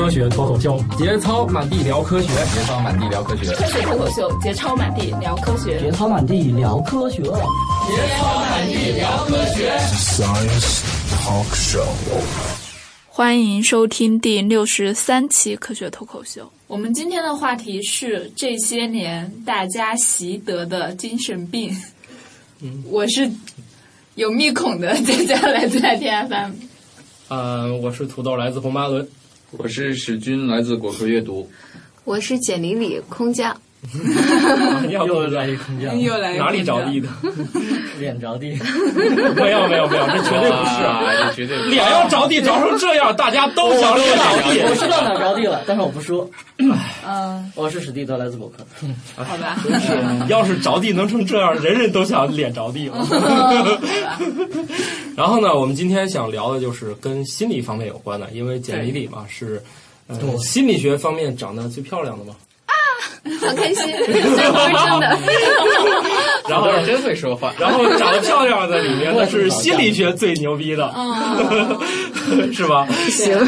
[0.00, 9.70] 科学脱口秀，节操满地聊科学，节操满地聊科学，科学脱口秀，节操满地聊科学，节操满地聊科学，节操满地聊科学。
[9.90, 11.84] Science Talk Show，
[13.08, 16.50] 欢迎收听第六十三期科学脱口秀。
[16.66, 21.76] 我们今天的话题是这些年大家习得的精神病。
[22.62, 23.30] 嗯，我是
[24.14, 26.52] 有密孔的佳佳，来自 TFM。
[27.28, 29.06] 嗯，我是土豆，来自红八轮。
[29.52, 31.50] 我是史军，来自果壳阅读。
[32.04, 33.60] 我是简里里空降。
[34.90, 37.08] 又来一空降，又来哪里着地的？
[37.98, 38.58] 脸着地？
[39.34, 41.02] 没有没有没有，这绝对不是啊！
[41.28, 44.60] 这绝对脸要着地着成这样，大家都想脸着地。
[44.68, 46.28] 我知道哪着地了，但是我不说。
[46.58, 48.64] 嗯， 我是史蒂德，来自果壳。
[49.24, 49.56] 好吧。
[49.80, 53.06] 是要是着地能成这样，人人都想脸着地了。
[55.16, 59.62] 然后呢，我们今天想聊的就是跟心理方面有关的，因为简历里嘛是
[60.06, 62.34] 呃心理学方面长得最漂亮的嘛。
[63.40, 65.18] 好开心，这不是真的。
[66.48, 70.92] 然后真会说话， 然后长得漂亮的里面呢是心理学最牛逼的，
[72.52, 72.86] 是吧？
[73.10, 73.38] 行。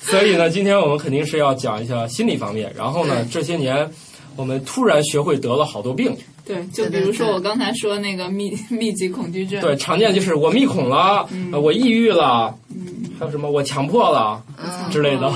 [0.00, 2.72] 所以呢，今天我们肯定是要讲一下心理方面。
[2.76, 3.90] 然后呢，这些年
[4.36, 6.16] 我们突然学会得了好多病。
[6.46, 9.60] 对，就比如说我刚才说那个密密集恐惧症。
[9.62, 12.54] 对，常见就是我密恐了，我抑郁了，
[13.18, 14.42] 还有什么我强迫了
[14.90, 15.32] 之类的。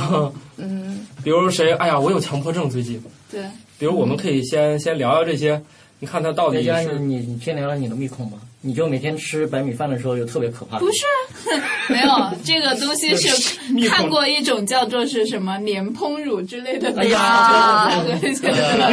[0.58, 1.06] 嗯。
[1.24, 1.72] 比如谁？
[1.72, 3.02] 哎呀，我有强迫症最近。
[3.30, 3.42] 对。
[3.78, 5.62] 比如我们可以先先聊聊这些，
[6.00, 8.38] 你看它到底是你你先聊聊你的密孔吧。
[8.60, 10.80] 你就每天吃白米饭的时候有特别可怕？
[10.80, 11.04] 不是，
[11.92, 12.08] 没有
[12.44, 13.56] 这个东西是
[13.88, 16.92] 看过一种叫做是什么莲蓬乳之类的。
[16.96, 18.92] 哎呀，两个觉得两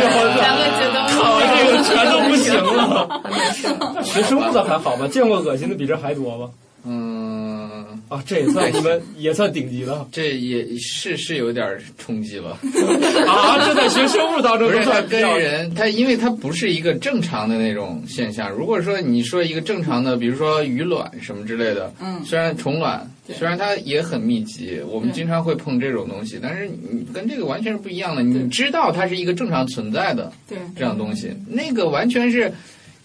[0.55, 3.23] 个觉得好，这个全都不行了。
[4.05, 5.07] 学生物的还好吧？
[5.11, 6.47] 见过恶心的比这还多吧？
[6.85, 7.85] 嗯。
[8.07, 12.55] 啊，这也算你们也算顶级了，这也是是有点冲击吧
[13.27, 13.65] 啊！
[13.65, 18.51] 这在学生物当中不是它跟人，它因为它不是一个正常的那种现象。
[18.51, 28.21] 如果说你说一个正常的，比如说鱼卵什么之类的，嗯，虽然虫卵虽然它也很密集，我们经常会碰这种东西，但是你跟这个完全是不一样的。
[28.21, 32.53] 你知道它是一个正常存在的，对这样东西，那个完全是。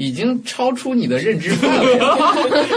[0.01, 2.17] 已经超出你的认知范围了。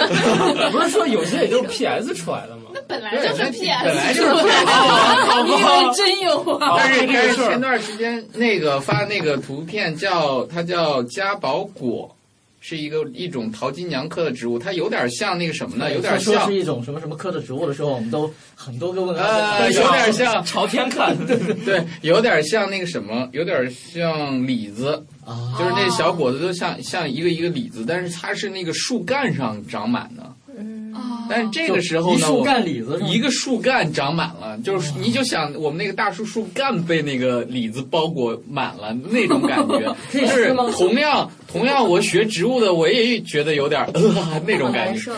[0.74, 2.64] 不是说有些也就是 PS 出来的吗？
[2.74, 4.44] 那本来就是 PS，本来就是 PS。
[5.46, 6.76] 你以为真有啊？
[6.78, 12.14] 但是但是前段时间那个发那个图片叫它叫嘉宝果，
[12.60, 15.94] 是一个一种淘金娘科的植物，它有点像那个什么呢？
[15.94, 19.24] 有点像是一种什么什么科的植物的时候，我们都很多个问号。
[19.24, 25.06] 呃，有点像朝天看，对 对对，有点像那个什么，有点像李子。
[25.26, 30.34] 啊，就是那小果子都像像一个一个李子，但是它是那个树干上长满的。
[30.56, 30.94] 嗯，
[31.28, 45.12] 但是这个时候呢，树干李子，一个树干长满了，就是你就想我们那个大树树干被那个李子包裹满了那种感觉， 就是同样同样我学植物的我也觉得有点呃那种感觉，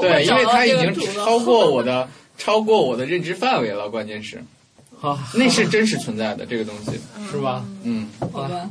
[0.00, 4.42] 对，因为它已经超过 我的超过我的认知范围了，关键是，
[4.98, 6.98] 好，那是真实存在的这个东西，
[7.30, 7.64] 是吧？
[7.84, 8.68] 嗯，好吧。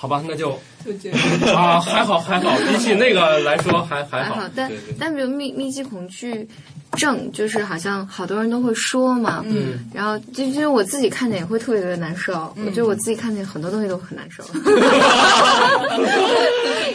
[0.00, 0.52] 好吧，那就
[1.52, 4.48] 啊，还好还好，比起那个来说还还好。
[4.54, 6.46] 但但比如密密集恐惧
[6.92, 14.44] 症，就是好像好多人都会说嘛，嗯，然后就其实我自己看见也会特别特别难受，我觉得我自己看见很多东西都很难受。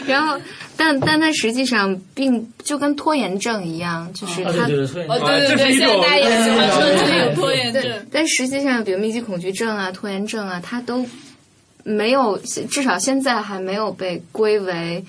[0.06, 0.40] 然后，
[0.76, 11.06] 但但它实际上并就跟拖延症一样，就是它哦对对对对，现在大家也喜欢说自己有拖延症，但实际上，比如密集恐惧症啊、拖延症啊，它都。
[11.84, 15.04] 没有，至少现在还没有被归为，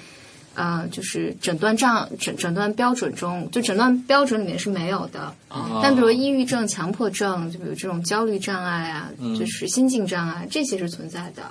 [0.56, 5.34] 呃，就是诊断障诊诊断标准中，就诊断标准里面是没有的。
[5.82, 9.10] 但比如抑郁症、强迫症，就比如这种焦虑障碍啊，
[9.40, 11.44] 就是心境障碍，这些是存在的。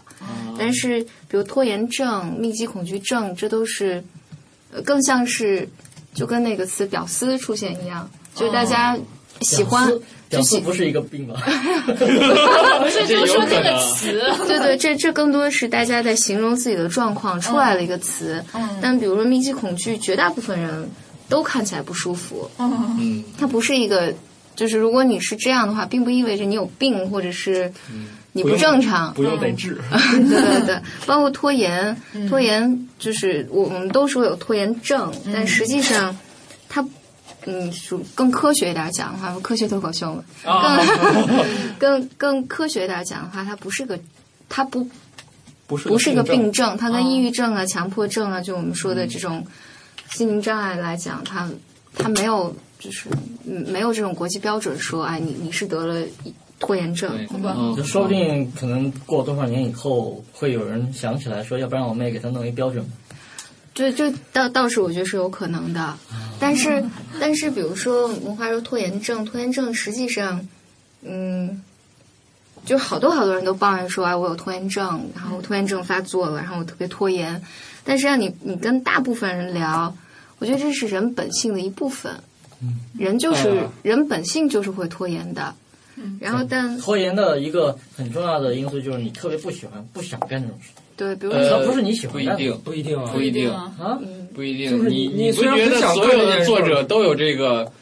[0.59, 4.05] 但是，比如拖延症、密集恐惧症，这都是，
[4.85, 5.69] 更像是
[6.15, 8.97] 就跟那个词“屌丝”出现一样，就是大家
[9.45, 9.93] 喜欢。
[10.31, 11.35] 屌丝不是一个病吧？
[11.87, 14.21] 不是，就说这个词。
[14.49, 18.43] 对对，这这更多是大家在形容自己的状况出来的一个词。
[18.53, 18.69] 嗯。
[18.83, 20.91] 但比如说密集恐惧，绝大部分人
[21.29, 22.51] 都看起来不舒服。
[22.59, 23.23] 嗯。
[23.39, 24.13] 它不是一个，
[24.57, 27.73] 就是如果你是这样的话，并不意味着你有病，或者是
[28.33, 29.15] 你不正常。
[29.15, 29.79] 不用得治。
[29.93, 31.97] 对对对，包括拖延，
[32.29, 36.17] 拖延就是我们都说有拖延症，但实际上
[36.69, 36.85] 它。
[37.47, 40.25] 嗯，属更科学一点讲的话，科学脱口秀嘛，
[41.79, 43.99] 更 更更科学一点讲的话，它不是个，
[44.49, 44.89] 它不
[45.67, 49.47] 不是不是个病症，它跟抑郁症啊、强迫症啊，就我们说的这种
[50.11, 51.51] 心灵障碍来讲，它
[51.97, 53.09] 它没有就是
[53.45, 56.07] 没有这种国际标准说，哎，你你是得了。
[56.61, 57.13] 拖延症。
[57.77, 62.83] 就说不定可能过多少年以后，会有人想起来说，要不然我们也给他弄一标准。
[63.75, 65.99] 就就倒倒是我觉得是有可能的，
[66.39, 66.83] 但是
[67.21, 70.47] 但是比如说我们话说拖延症，拖延症实际上，
[71.03, 71.61] 嗯，
[72.65, 77.43] 就好多好多人都抱怨说，哎，我有拖延症，然后拖延症发作了，然后我特别拖延。
[77.83, 79.95] 但是让你你跟大部分人聊，
[80.39, 82.13] 我觉得这是人本性的一部分，
[82.97, 85.55] 人就是人本性就是会拖延的。
[86.21, 90.71] 然后但拖延的一个很重要的因素就是你特别不喜欢、不想干这种事。
[90.97, 93.99] 对，比如说不是你喜欢，不一定，不一定，不一定啊，
[94.35, 94.71] 不一定。
[94.71, 97.73] 就是你你不觉得所有的作者都有这个，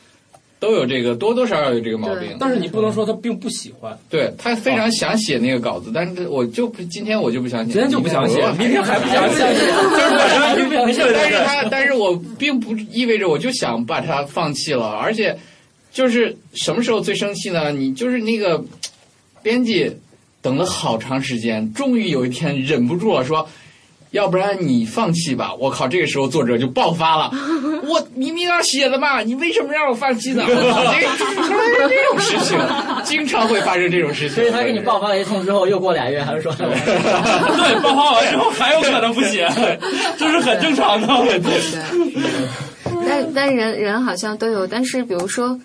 [0.59, 2.35] 都有这个多多少少有这个毛病？
[2.41, 9.41] 但是你不能说他并不喜欢，对他非常想写那个稿子，但是我就今天我就不想写，今天就不想写，明天还不想写，
[10.57, 15.37] 就是 但是他，但是我并不意味着我就想把它放弃了，而且
[15.93, 17.71] 就是什么时候最生气呢？
[17.71, 18.65] 你就是那个
[19.43, 19.99] 编辑
[20.41, 23.49] 等了好长时间，终于有一天忍不住了，说。
[24.13, 25.55] 要不然你放弃吧！
[25.55, 27.31] 我靠，这个时候作者就爆发了。
[27.89, 30.45] 我明明要写的嘛，你为什么让我放弃呢？
[30.47, 32.59] 我靠，这个这种事情
[33.05, 34.35] 经常会发生这种事情。
[34.35, 36.53] 所以他给你爆发了一通之后，又过俩月还是说？
[36.53, 39.49] 对，爆发完之后还有可能不写，
[40.19, 41.07] 这是很正常的。
[41.07, 41.51] 对对。
[43.09, 45.59] 但但人人好像都有，但是比如说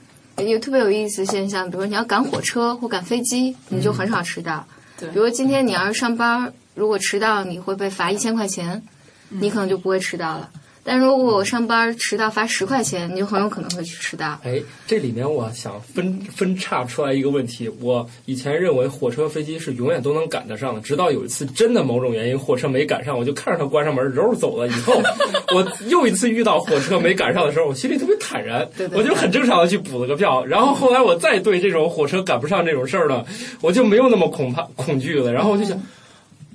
[0.46, 4.66] 有特别有意思现象，比如说你要赶火车或赶飞机，你就很少迟到。
[5.00, 5.10] 对。
[5.10, 6.54] 比如今天你要是上班。
[6.76, 8.84] 如果迟到，你会被罚一千块钱，
[9.30, 10.48] 你可能就不会迟到了。
[10.88, 14.40] 但如果我上班迟到罚十块钱，你就很有可能会去迟到。
[14.46, 24.66] 哎，这里面我想分分叉出来一个问题：我以前认为火车、飞机是永远都能赶得上的，直到有一次真的某种原因火车没赶上，我就看着它关上门，揉走了。
[24.70, 24.94] 以后
[25.54, 30.46] 我又一次遇到火车没赶上的时候，我心里特别坦然，我就很正常的去补了个票。
[30.46, 33.26] 然后后来我再对这种火车赶不上这种事儿呢，
[33.60, 35.34] 我就没有那么恐怕恐惧了。
[35.34, 35.78] 然后我就想。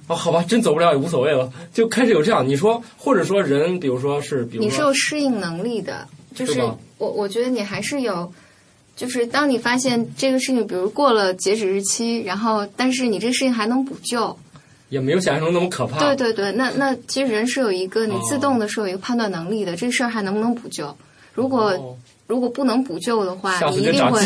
[0.09, 2.47] 哦，好吧，真走不了也无所谓了，就开始有这样。
[2.47, 6.61] 你说，或者说人，比如说是，比如你是有适应能力的，就是
[6.99, 8.31] 我，我觉得你还是有，
[8.97, 14.37] 就是当你发现这个事情，比如过了截止日期，然后但是你这个事情还能补救，
[14.89, 15.99] 也没有想象中那么可怕。
[15.99, 20.97] 对对对，那那其实人是有一个你自动的是有一个判断能力的，这事儿还能不能补救？
[21.33, 21.97] 如果。
[22.33, 24.19] 如果不能补救的话，你一定会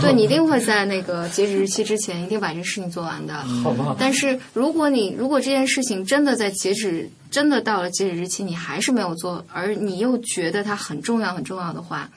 [0.00, 3.34] 对你一定会在那个截止日期之前一定把这事情做完的。
[3.62, 3.94] 好吧。
[4.00, 12.10] 但是如果你如果这件事情真的在截止真的到了截止日期，你还是没有做，而你又觉得它很重要很重要的话，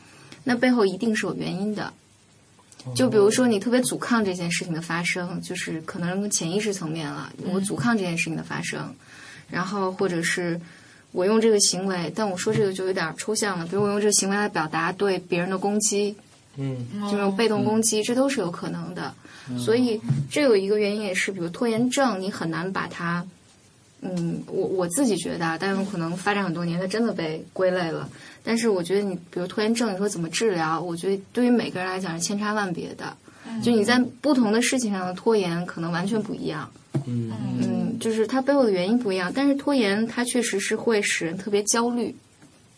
[0.44, 1.94] 那背后一定是有原因的。
[2.95, 8.91] 就比如说你特别阻抗这件事情的发生，就是可能潜意识层面了，我阻抗这件事情的发生，
[9.51, 10.59] 然后或者是。
[11.15, 13.65] 我用这个行为，但我说这个就有点抽象了。
[13.65, 16.13] 比如我用这个行为来表达对别人的攻击，
[16.57, 19.13] 嗯，就用被动攻击，这都是有可能的。
[19.57, 23.25] 所以这有一个原因也是，比如拖延症，你很难把它，
[24.01, 28.09] 嗯，我我自己觉得，但有可能发展很多年，它真的被归类了。
[28.44, 30.81] 但是我觉得你，比如拖延症，你说怎么治疗？
[30.81, 33.15] 我觉得对于每个人来讲是千差万别的。
[33.62, 36.69] 就你在不同的事情上的拖延，可能完全不一样。
[37.06, 37.31] 嗯
[37.62, 42.16] 嗯，就是它背后的原因不一样，但是拖延它确实是会使人特别焦虑。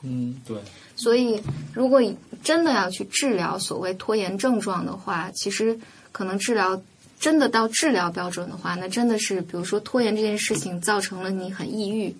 [0.02, 0.58] 嗯，对。
[0.96, 1.40] 所以，
[1.74, 2.02] 如果
[2.44, 5.78] 真的要去治疗所谓拖延症状的话，其实
[6.12, 6.82] 可能治疗
[7.20, 12.16] 真的到治疗标准的话，那真的是比如说拖延这件事情造成了你很抑郁，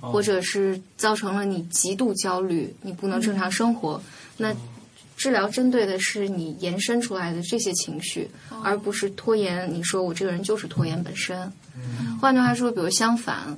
[0.00, 4.00] 或者是造成了你极度焦虑，你不能正常生活，
[4.36, 4.54] 那。
[5.20, 8.26] 治疗针对的是你延伸出来的这些情绪，
[8.64, 9.70] 而不是拖延。
[9.70, 11.52] 你说我这个人就是拖延本身。
[12.18, 13.54] 换句话说，比如相反，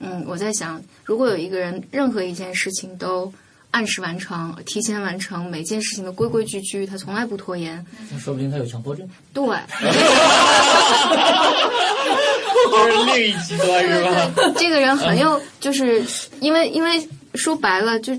[0.00, 3.32] 嗯，我在想，如果有一个人任何一件事情都
[3.70, 9.08] 按时完成、提前完成，每件事情都规规矩矩，他从来不拖延，那说不定他有强迫症。
[9.32, 9.42] 对，
[12.70, 14.52] 这是另一极端，是吧？
[14.60, 16.04] 这个人很有，就是
[16.40, 18.12] 因为因为说白了就。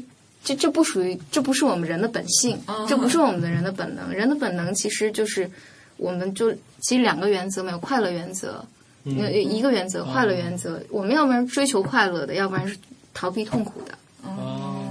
[0.44, 4.12] 这这不属于，这不是我们人的本性，这不是我们的人的本能。
[4.12, 5.50] 人的本能其实就是，
[5.98, 8.66] 我们就其实两个原则嘛，有快乐原则，
[9.04, 10.82] 一个原则快乐原则。
[10.90, 12.78] 我们要不然追求快乐的，要不然是
[13.14, 13.94] 逃避痛苦的。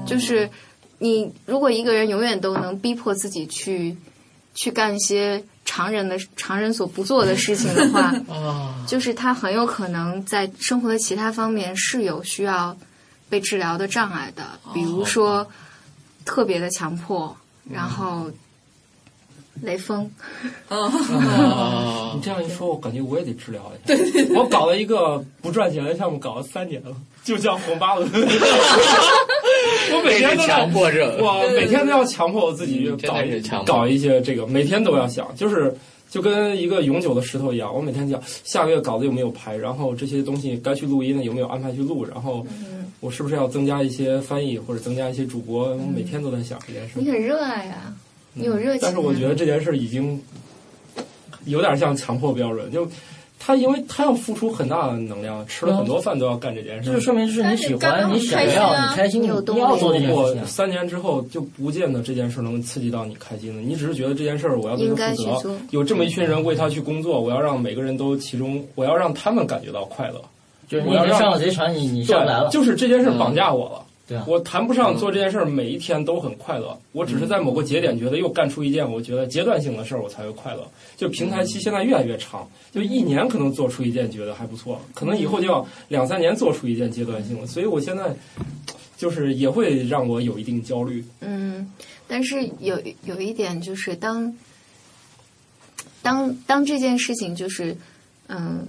[0.06, 0.48] 就是
[0.98, 3.96] 你如果一个人永远都能逼迫自己去
[4.54, 8.14] 去干一些常人的常人所不做的事情的话，
[8.86, 12.76] 就是他很有可能在生活的其他方面是有需要。
[13.28, 15.46] 被治疗的障碍的，比如说
[16.24, 17.36] 特别的强迫，
[17.70, 18.30] 然后
[19.62, 20.10] 雷锋。
[22.14, 23.94] 你这样一说，我感觉我也得治疗一下。
[23.94, 28.08] 对对，我搞了一个不赚钱的项目，搞了三年了，就叫红八轮。
[29.90, 35.74] 我每天都强迫症，我每天都要强迫我自己搞搞一些这个，每天都要想，就是
[36.10, 42.46] 就跟一个永久的石头一样，我每天讲下个月稿子有没有排，然后这些东西该去录音的有没有安排去录，然后
[43.00, 46.94] 我是不是要增加一些翻译或者增加一些主播，我每天都在想这件事。
[46.96, 47.94] 你很热爱啊，
[48.34, 48.80] 你有热情。
[48.82, 50.20] 但是我觉得这件事已经
[51.44, 52.88] 有点像强迫标准，就。
[53.38, 56.92] 他因为他要付出很大的能量，吃了很多饭都要干这件事。
[56.92, 59.40] 就说明是你喜欢，你想要，你开心，你要
[59.76, 60.44] 做这件事。
[60.44, 63.62] 三年之后就不见得这件事能刺激到你开心了。
[63.62, 70.20] 你只是觉得这件事我要对他负责，有这么一群人为他去工作，我要让每个人都其中，我要让他们感觉到快乐。
[70.68, 72.50] 就是你上了贼船，你你下不来了。
[72.50, 73.82] 就是这件事绑架我了。
[74.08, 80.66] 对我谈不上做这件事儿每一天都很快乐，我只是在某个节点觉得又干出一件我觉得阶段性的事儿，我才会快乐。
[80.96, 88.16] 就平台期现在越来越长，就一年可能做出一件觉得还不错，可能以后就要两三年做出一件阶段性的，所以我现在
[88.96, 91.04] 就是也会让我有一定焦虑。
[91.20, 91.70] 嗯，
[92.06, 94.34] 但是有有一点就是当
[96.00, 97.76] 当当这件事情就是
[98.28, 98.66] 嗯，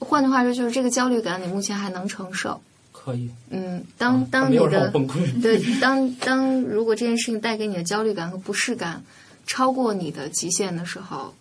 [0.00, 2.60] 换句话说就是这个焦虑感你目前还能承受。
[3.04, 4.92] 可以，嗯，当当你的
[5.42, 9.02] 对，当当如果这件事情带给你的焦虑感和不适感
[9.44, 11.34] 超过你的极限的时候，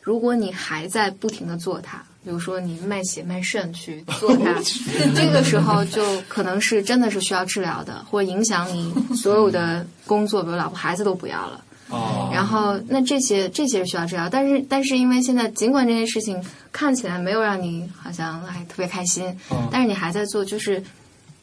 [0.00, 4.54] 如果你还在不停的做它，比如说你卖血卖肾去做它，
[5.16, 11.64] 这个时候就可能是真的是需要治疗的，或影响你所有的工作，比如老婆孩子都不要了。
[11.88, 19.36] 哦，然后那这些这些是需要治疗，但是但是因为现在尽管这件事情看起来没有让你好像还特别开心，
[19.72, 20.80] 但是你还在做，就是。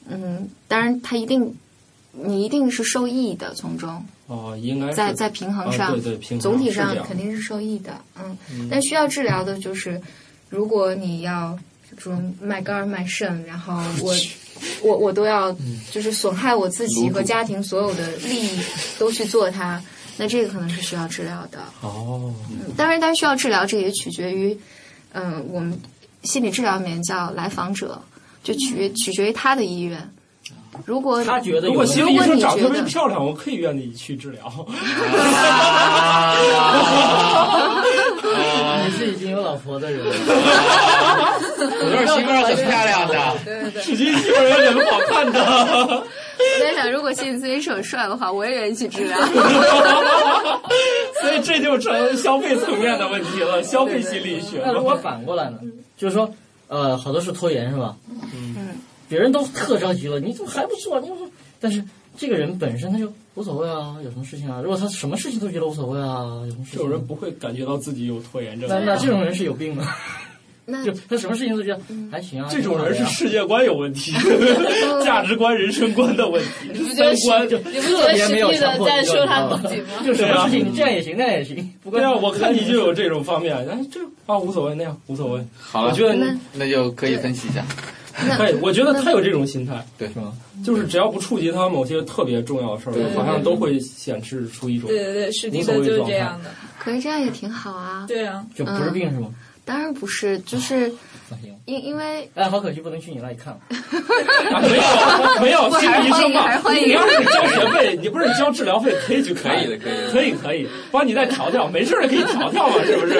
[0.07, 1.55] 嗯，当然，他一定，
[2.11, 4.05] 你一定是受益的从中。
[4.27, 7.93] 哦，应该在在平衡上，对对，平衡总体上肯定是受益的。
[8.19, 8.37] 嗯，
[8.71, 10.01] 但需要治疗的就是，
[10.49, 11.57] 如果你要
[11.97, 14.13] 说卖肝卖肾，然后 我
[14.81, 15.55] 我我都要
[15.91, 18.59] 就是损害我自己和家庭所有的利益
[18.97, 19.79] 都去做它，
[20.17, 21.59] 那这个可能是需要治疗的。
[21.81, 22.33] 哦，
[22.75, 24.57] 当然，它需要治疗，这也取决于，
[25.13, 25.79] 嗯，我们
[26.23, 28.01] 心理治疗里面叫来访者。
[28.45, 30.09] 就取取决于他的意愿。
[30.85, 34.43] 如果他觉得，如果心理医生长特别漂亮，我可以愿意去治疗。
[38.85, 40.01] 你是已经有老婆的人。
[40.05, 40.11] 我
[41.89, 43.15] 就是媳妇儿很漂亮的。
[43.45, 45.39] 对对对，实际媳妇儿有点好看的。
[45.39, 46.05] 我
[46.59, 49.17] 在想，如果心理咨询师很帅的话，我也愿意去治疗。
[51.21, 54.61] 所以这就成消费层面的问题了，消费心理学。
[54.65, 55.57] 那如果反过来呢？
[55.97, 56.29] 就是说。
[56.67, 57.95] 呃，好多是拖延是吧？
[58.33, 58.55] 嗯，
[59.07, 60.99] 别人都特着急了，你怎么还不做？
[60.99, 61.17] 你说，
[61.59, 61.83] 但是
[62.17, 64.61] 这个人本身他就无所谓啊，有什么事情啊？
[64.61, 66.71] 如果他什么事情都觉得无所谓啊，有什么事？
[66.73, 68.67] 这种人不会感觉到自己有拖延症。
[68.69, 69.83] 那那这种人是有病的。
[70.65, 71.79] 那就他什么事情都觉得
[72.11, 72.47] 还行啊。
[72.51, 74.11] 这种人是世界观有问题，
[75.05, 79.87] 价值观、人生观的问题，三观就特别没有强迫在说他自己吗？
[80.05, 81.73] 就什么事情你这样也行，那样也行。
[81.83, 85.45] 不过我看你就有这种方面，哎，这啊无所谓，那样无所谓。
[85.59, 86.15] 好，我觉得
[86.53, 87.63] 那就可以分析一下。
[88.37, 90.31] 可以，我觉得他有这种心态，对，是吗？
[90.63, 96.49] 就是只要不触及他某些特别重要的事儿，好像都会显示出一种对对对，是的，就是这样的。
[96.79, 98.05] 可是这样也挺好啊。
[98.07, 99.27] 对啊，就不是病是吗？
[99.65, 100.93] 当然不是，就是
[101.65, 103.59] 因因为哎，好可惜不能去你那里看。
[105.41, 113.15] 没 有没有，心理医生嘛，你要是交学费，你不是交治疗费可以就可以的，可以可以可以，帮你再调调，没事的可以调调嘛，是不是？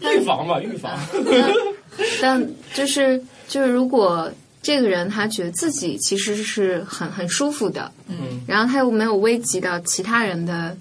[0.00, 0.92] 预防嘛，预防。
[2.20, 4.28] 但就是就是，如果
[4.60, 10.76] 这个人他觉得自己其实是很很舒服的，嗯，然后他又没有危及到其他人的。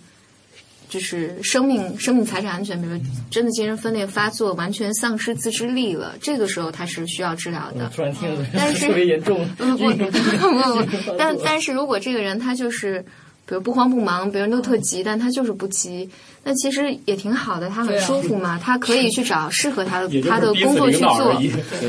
[0.89, 2.97] 就是生命、生命财产安全，比如
[3.29, 7.91] 真的精神分裂发作，完全丧失自制力了，这个时候他是需要治疗的。
[7.93, 9.45] 突然听，但是特别严重。
[9.57, 13.01] 不不不不，但但是如果这个人他就是，
[13.45, 16.09] 比如不慌不忙，别人都特急，但他就是不急，
[16.45, 21.37] 那其实也挺好的，他很舒服嘛，他可以去找适合他的他的工作去做。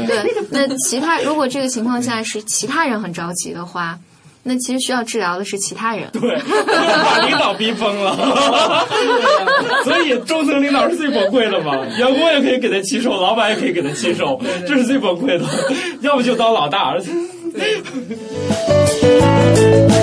[0.09, 3.97] 对，那其他如果这个情况下是其他人很着急的话。
[4.45, 8.87] 那其实需要治疗的是其他人，对，把 领导逼疯了，
[9.85, 15.45] 所以中层领导是最崩溃的嘛，员工也可以给他起手，老板也可以给他起手，这是最崩溃的，
[16.01, 16.97] 要不就当老大。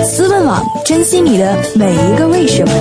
[0.04, 2.72] 思问网，珍惜你的每一个为什么。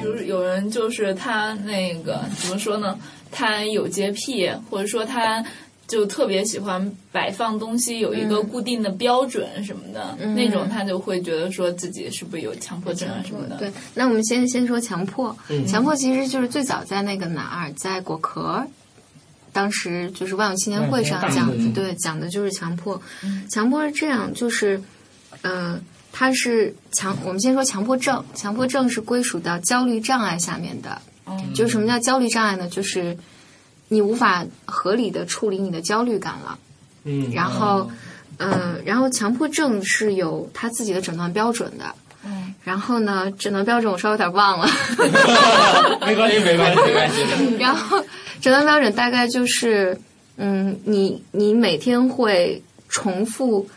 [0.00, 2.96] 比如有人就是他那个怎么说呢？
[3.30, 5.44] 他有洁癖，或者说他。
[5.92, 13.56] 就特别喜欢摆放东西有一个固定的标准什么的，那种他就会觉得说自己是不是有强迫症啊什么的。
[13.56, 15.36] 对，那我们先先说强迫，
[15.68, 18.66] 强迫其实就是最早在那个哪儿，在果壳，
[19.52, 22.98] 当时就是万有青年会上讲，对，讲的就是强迫。
[23.50, 24.80] 强迫是这样，就是，
[25.42, 25.78] 呃，
[26.10, 31.02] 它是强，我们先说强迫症，强迫症是归属到焦虑障碍下面的。
[31.54, 32.66] 就是什么叫焦虑障碍呢？
[32.68, 33.14] 就是
[33.92, 36.58] 你无法合理的处理你的焦虑感了。
[37.04, 37.90] 嗯，然后，
[38.38, 41.94] 呃，然后强迫症是有他自己的诊断标准的。
[42.24, 44.66] 嗯，然后呢，诊断标准我稍微有点忘了。
[46.06, 47.56] 没关系，没关系，没关系。
[47.60, 48.02] 然后
[48.40, 50.00] 诊断标准大概就是，
[50.36, 53.68] 嗯，你你每天会重复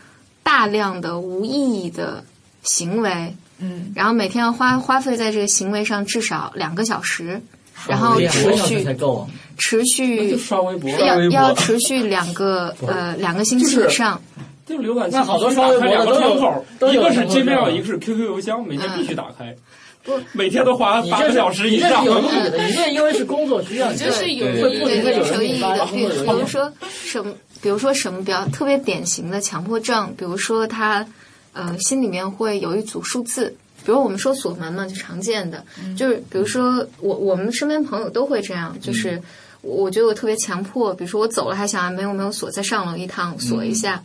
[0.42, 2.24] 大量的无意义的
[2.62, 7.42] 行为，嗯，然后每天要花花费在这个行为上至少两个小时，
[7.88, 9.28] 然后持续才够啊！
[9.58, 14.20] 持续刷微博，要要持续两个呃两个星期以上。
[14.66, 19.54] 就是浏览器那好多刷微博的两个都有窗口，都有一个是 Gmail，一个是 QQ 邮箱，每天必须打开。
[20.02, 22.10] 不，每天都花八个小时以你这上是。
[22.10, 26.02] 有意义的， 你这因为是工作需要，你就是有对会不停的有是有意义的，比。
[26.02, 26.72] 如说
[27.04, 31.06] 什么，比如说什么比较特别典型的强迫症，比如说他
[31.52, 35.64] 呃心里面会有一组数字，比如我们说锁门嘛，就常见的，
[35.96, 39.22] 就是比如说我我们身边朋友都会这样，就是
[39.62, 44.02] 我我觉得我特别强迫，比如说我走了还想啊没有没有锁，再上楼一趟锁一下，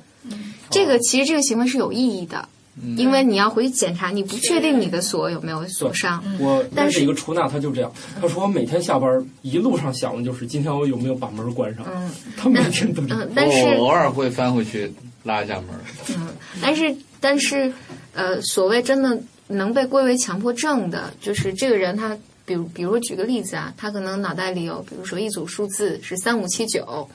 [0.70, 2.48] 这个其实这个行为是有意义的。
[2.96, 7.92] 因为你要回去检查，你不确定你的锁有没有锁上，我但是认识一个出纳，他就这样。
[8.20, 11.86] 他说我每天下班一路上想的就是今天我有没有把门关上。
[11.94, 14.92] 嗯他每天都这样嗯，但是偶尔会翻回去
[15.24, 15.68] 拉一下门。
[16.16, 16.30] 嗯，
[16.62, 17.72] 但是但是，
[18.14, 19.22] 呃，所谓真的
[19.52, 27.10] 能被归为强迫症的，就是这个人他，比如比如举个例子啊，他可能脑袋里有，比如说一组数字是三五七九，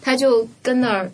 [0.00, 1.10] 他就跟那儿。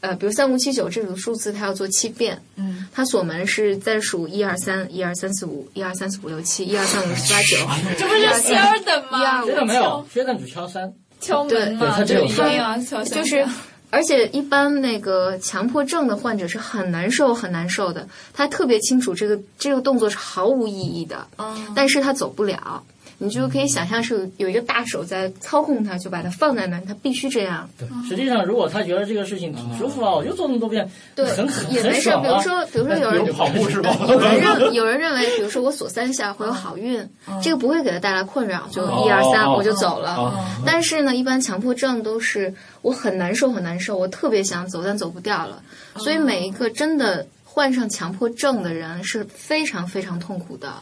[0.00, 2.38] 呃，比如三五七九这组数字，他要做七遍。
[2.56, 7.56] 嗯，他锁门是再数一二三，一二三四五，一二三四五六七，一二三五六七八九。
[7.98, 9.42] 这不是仙儿的吗？
[9.42, 10.92] 一学长没有，学长只敲三。
[11.22, 13.46] 敲门嘛，对他只有就是，
[13.94, 18.08] 而且一般那个强迫症的患者是很难受、很难受的。
[18.32, 22.82] 他特别清楚这个这个动作是毫无意义的，嗯但是他走不了。
[23.18, 27.68] 你就可以想象是有有一个大手在操控他，就把它放在那儿，他必须这样。
[27.78, 32.10] 对，实际上如果他觉得这个事情挺舒服啊，我就做那么多遍，对很很，也没事。
[32.22, 33.96] 比如说，比如说有人跑步是吧？
[34.08, 37.08] 有人认有人认为，比如说我锁三下会有好运，
[37.42, 40.14] 这个不会给他带来困扰，就一二三哦我就走了。
[40.16, 45.62] 哦但是呢，一般强迫症都是我很难受很难受，我特别想走，但走不掉了。
[45.96, 50.72] 所以每一个真的患上强迫症的人是非常非常痛苦的，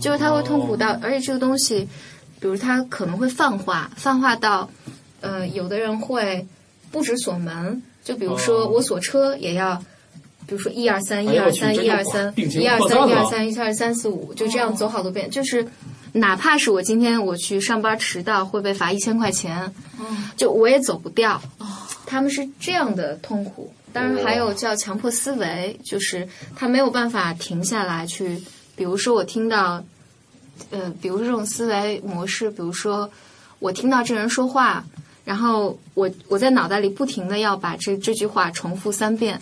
[0.00, 1.88] 就是他会痛苦到，而且这个东西，
[2.40, 4.70] 比如他可能会泛化，泛化到，
[5.20, 6.46] 呃，有的人会
[6.90, 9.82] 不止锁门，就比如说哦我锁车也要。
[10.44, 15.30] 比如说一二三一二三一二三一二三扩散了一二三一二三四五，就这样走好多遍。
[15.30, 15.64] 就是
[16.14, 19.72] 哪怕是我今天我去上班迟到会被罚一千块钱，
[20.36, 21.40] 就我也走不掉。
[22.06, 23.72] 他们是这样的痛苦。
[23.92, 28.42] 当然还有叫强迫思维，就是他没有办法停下来去，
[28.82, 29.80] 比如说我听到，
[30.72, 33.08] 呃，比如说这种思维模式，比如说
[33.60, 34.84] 我听到这人说话，
[35.24, 39.40] 然后我我在脑袋里不停的要把这这句话重复三遍，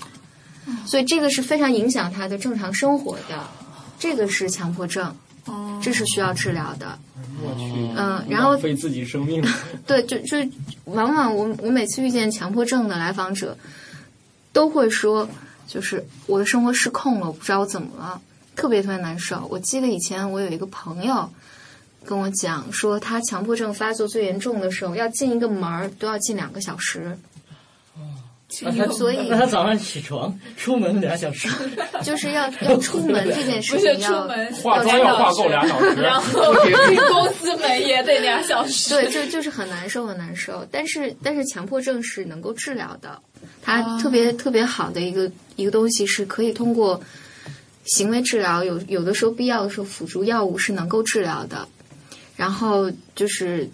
[0.84, 3.48] 所以这个是非常影响他的正常生活的，
[3.98, 5.16] 这个是强迫症，
[5.82, 6.98] 这是需要治疗的。
[7.42, 9.42] 我去，嗯，然后浪费自己生命。
[9.88, 10.36] 对，就就
[10.84, 13.56] 往往我我每次遇见强迫症的来访者，
[14.52, 15.26] 都会说，
[15.66, 18.20] 就是我的生活失控了，我不知道我怎么了，
[18.56, 19.46] 特别特别难受。
[19.50, 21.30] 我记得以前我有一个朋友
[22.04, 27.16] 跟我讲说，他强迫症发作最严重的时候，要进一个门儿都要进两个小时，
[27.96, 28.00] 哦
[28.92, 31.48] 所以那他早上起床出门俩小时，
[32.02, 38.90] 就是要要出门这件事情要出门化妆要化够俩小时， 然后进公司门也得俩小时。
[38.90, 40.66] 对，就就是很难受，很难受。
[40.68, 43.22] 但是但是强迫症是能够治疗的，
[43.62, 47.00] 它特别、特别好的一个一个东西是可以通过
[47.96, 51.68] 行为治疗，有有的时候必要的时候辅助药物是能够治疗的。
[52.36, 53.68] 然后就是，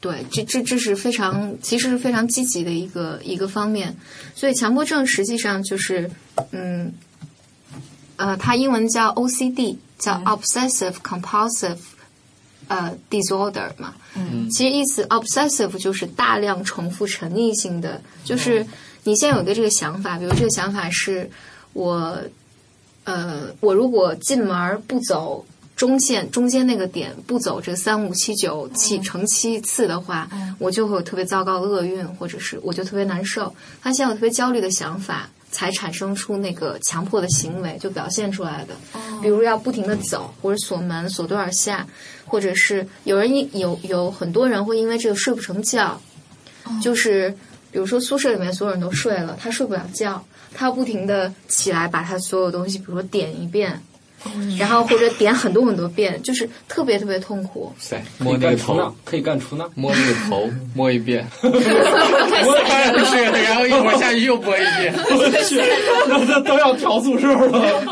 [0.00, 3.96] 对，这这这是非常其实是非常积极的一个一个方面。
[4.34, 6.10] 所以强迫症实际上就是，
[6.50, 6.92] 嗯，
[8.16, 11.78] 呃，它英文叫 OCD，叫 Obsessive Compulsive。
[12.68, 18.64] 呃，disorder 嘛，嗯，其实意思 obsessive 就是大量重复沉溺性的，就是
[19.02, 21.28] 你现在有一个这个想法，比如这个想法是
[21.74, 22.16] 我，
[23.04, 33.52] 呃，我如果进门儿不走中线中间那个点，不走这三五七九七乘七次的话，我就会有特别糟糕的厄运，或者是我就特别难受。
[33.80, 38.74] 发现在有特别焦虑的想法，才产生出那个强迫的行为，就表现出来的。
[39.20, 41.86] 比如要不停的走，或者锁门锁多少下，
[42.26, 46.00] 或者是有人因有有很多人会因为这个睡不成觉，
[46.80, 47.30] 就是
[47.72, 53.80] 比如说宿舍里面所有人都睡了，他睡不了觉，他要不停的起来把他所有东西，比如说点一遍，
[54.58, 57.72] 然后或者点很多很多遍，就是特别特别痛苦。
[57.78, 65.60] 塞，摸那个头，可以干出纳，摸那个头， 摸一遍，摸当然是，然后一会儿下去又摸一遍， 我去，
[66.08, 67.82] 那这都要调宿舍了。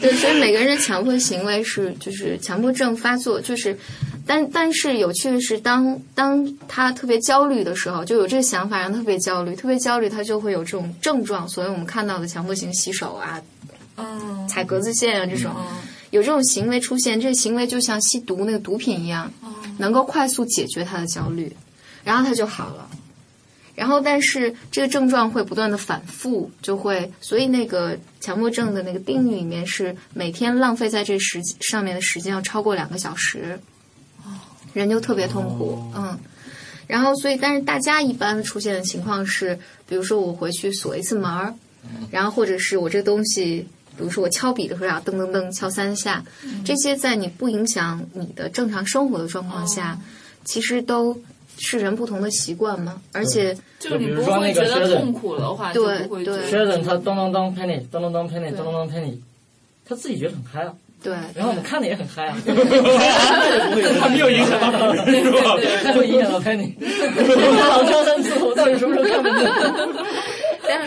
[0.00, 3.76] 对，所以每个人的强迫行为是，就是强迫症发作，就是，
[4.26, 11.48] 但但是有趣的是，当当他特别焦虑的时候，就有这个想法，让他特别焦虑，特别焦虑，他就会有这种症状。
[11.48, 13.40] 所以我们看到的强迫性洗手啊，
[13.96, 15.54] 嗯，踩格子线啊这种，
[16.10, 19.30] 有这种行为出现，这个行为就像吸毒那个毒品一样，
[19.78, 21.54] 能够快速解决他的焦虑，
[22.02, 22.88] 然后他就好了。
[23.74, 33.58] 然后，但是这个症状会不断的反复，就会，所以那个强迫症的那个定义里面是每天浪费在这时上面的时间要超过两个小时，
[34.74, 36.18] 人就特别痛苦，嗯。
[36.86, 39.58] 然后，所以，但是大家一般出现的情况是，
[39.88, 41.54] 比如说我回去锁一次门儿，
[42.10, 46.22] 然后或者是我这个东西，比如说我敲笔的时候要噔噔噔敲三下，
[46.62, 49.98] 这些在你不影响你的正常生活的状况下，
[50.44, 51.18] 其实都
[51.56, 59.16] 是人不同的习惯嘛，而且就你不会觉得痛苦的话，对就不会觉得对 Sheldon 他当当当 penny 当当当 penny 当当当 penny，
[59.86, 62.36] 他自己觉得很嗨啊，对，然后我们看的也很嗨啊，
[64.00, 64.70] 他没有影响到
[65.04, 65.56] 别人，是吧？
[65.84, 66.72] 他会影响到 penny，
[67.68, 69.52] 老敲三次，我到底什么时候看不见？
[70.66, 70.80] 但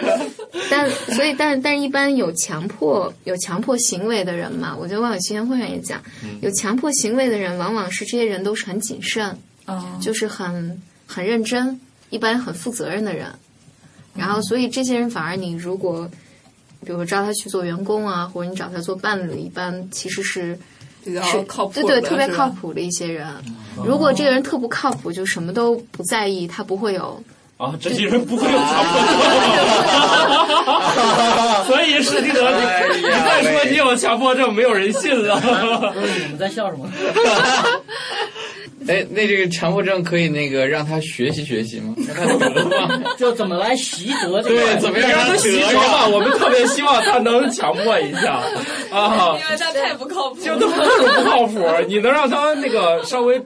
[0.72, 6.02] 但所以但但是一般有强迫有强迫行为的人嘛，我觉得万有奇缘会上也讲，
[6.42, 13.28] 有强迫行为的人，往往是这些人都是很谨慎，嗯就是很很认真，一般很负责任的人。
[14.16, 16.10] 然后，所以这些人反而你如果，
[16.88, 20.58] 比如说招他去做员工啊，或者你找他做伴侣，一般其实是
[21.04, 22.48] 比较靠谱的，对对，特别靠。
[22.48, 23.28] 谱的一些人。
[23.86, 27.22] 如果这个人特不靠谱，就什么都不在意，他不会有
[27.58, 28.98] 啊，这些人不会有强迫
[30.66, 32.50] 症，所以史蒂德，
[32.96, 35.36] 你再说你有强迫症，没有人信了。
[35.94, 36.90] 不 是你们在笑什么？
[38.88, 41.94] 哎，那这个强迫症可以那个让他学习学习吗？
[42.16, 43.04] 让他得吗？
[43.18, 44.50] 就怎么来习得这个？
[44.50, 46.08] 对，怎么样让他习得洗手吧，呀？
[46.08, 48.42] 我们特别希望他能强迫一下
[48.92, 49.50] 啊因。
[49.52, 53.42] 为他太不靠谱，就他妈不靠谱，你能让他那个稍微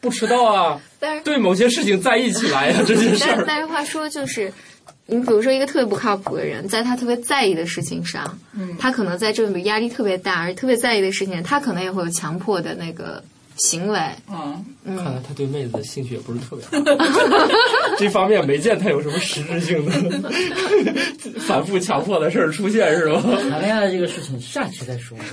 [0.00, 3.34] 不迟到啊，但是对某些事情在意起来呀、 这件事儿。
[3.36, 4.52] 但但是话说就是，
[5.06, 13.22] 你比如说一个特别不靠谱的人，在他特别在意的事情上，嗯，他可能在这里压力特别大，而特别在意的事情，他可能也会有强迫的那个
[13.58, 13.98] 行为。
[14.30, 14.64] 嗯，
[14.96, 16.76] 看来他对妹子的兴趣也不是特别好，
[17.98, 19.92] 这方面没见他有什么实质性的
[21.46, 23.22] 反复强迫的事儿出现，是吗？
[23.50, 25.16] 谈恋爱这个事情，下期再说。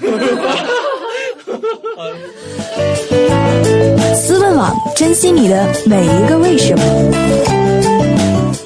[4.15, 6.83] 思问网，珍惜你的每一个为什么。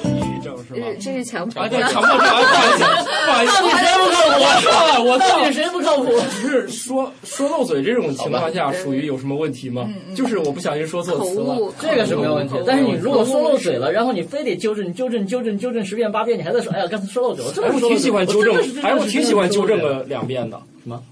[0.04, 0.86] 抑郁症是吧？
[1.00, 2.84] 这这是强迫啊，对，强迫症，啊不好意思，
[3.26, 4.07] 不好意思，谁不靠谱？
[4.38, 5.52] 我错了，我错了到底。
[5.52, 6.04] 谁不靠谱？
[6.42, 9.88] 不是说说漏嘴这种情况下属于有什么问题吗？
[10.14, 11.56] 就是我不小心说错词了。
[11.80, 20.60] 这个是没有问题，但是你如果说漏嘴了，然后你非得纠正、纠正、纠正、纠正十遍八遍，你还在说，哎呀，刚才说漏嘴，我真哎，的说我挺喜欢纠正还我挺喜欢纠正个两遍的。
[20.82, 21.02] 什么？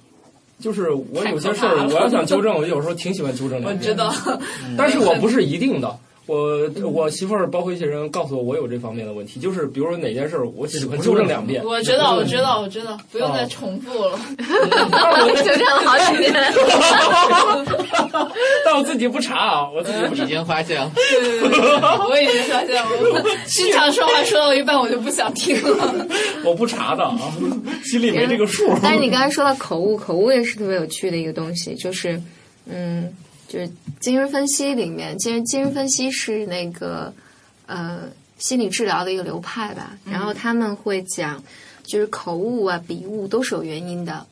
[0.58, 3.78] 就是我有些事儿，我要想纠正，我有时候挺喜欢纠正两遍。
[3.78, 4.12] 我知道，
[4.76, 5.98] 但是我不是一定的。
[6.26, 11.64] 我我媳妇儿包括一些人告诉我，我有这方面的问题，就是比如说哪件事儿，我喜欢纠正两遍。
[11.64, 14.18] 我知道，我知道，我知道，不用再重复了。
[14.38, 16.34] 纠正了好几遍。
[18.64, 20.26] 但我自己不查啊，我自己不查已。
[20.26, 21.60] 经发现了，对对对对，
[22.10, 26.06] 我已经发现我经常说话说到一半我就不想听了。
[26.44, 27.16] 我不查的啊，
[27.84, 28.76] 心里没这个数。
[28.82, 32.20] 但是你刚才说到口误，口误也是特别有趣的一个东西，就是，
[32.68, 33.14] 嗯，
[33.48, 37.12] 就是精神分析里面，精神精神分析是那个
[37.66, 41.42] 呃心理治疗的一个流派吧，然后他们会讲，
[41.84, 44.26] 就是口误啊、笔误都是有原因的，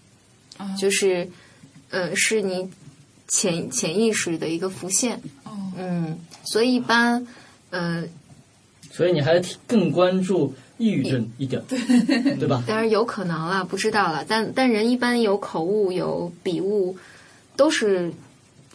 [0.78, 1.28] 就是
[1.90, 2.70] 呃是你
[3.28, 5.20] 潜潜意识的一个浮现，
[5.78, 7.26] 嗯，所以一般
[7.70, 8.04] 呃
[8.90, 12.62] 所以你还更关注抑郁症一点，对对吧？
[12.66, 14.24] 当然有可能了，不知道了。
[14.28, 16.96] 但但人一般有口误、有笔误，
[17.56, 18.12] 都是，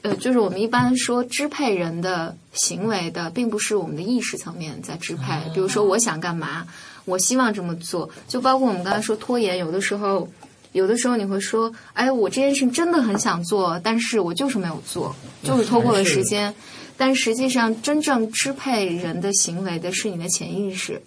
[0.01, 5.41] 呃，就是我们一般说支配人的行为的，并不是我们的意识层面在支配。
[5.53, 6.65] 比如说，我想干嘛，
[7.05, 10.29] 我希望这么做，就包括我们刚才说拖延，有的时候。
[10.71, 16.53] 有的时候你会说，哎，我这件事真的很想做，但是我就是没有做，就是拖过了时间。
[16.95, 21.01] 但实际上，真正支配人的行为的是你的潜意识。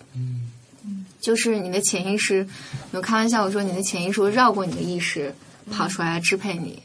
[1.20, 2.44] 就是你的潜意识，
[2.90, 5.33] 有开玩笑我说你的潜意识会绕过你的意识
[5.70, 6.83] 跑出来支配你，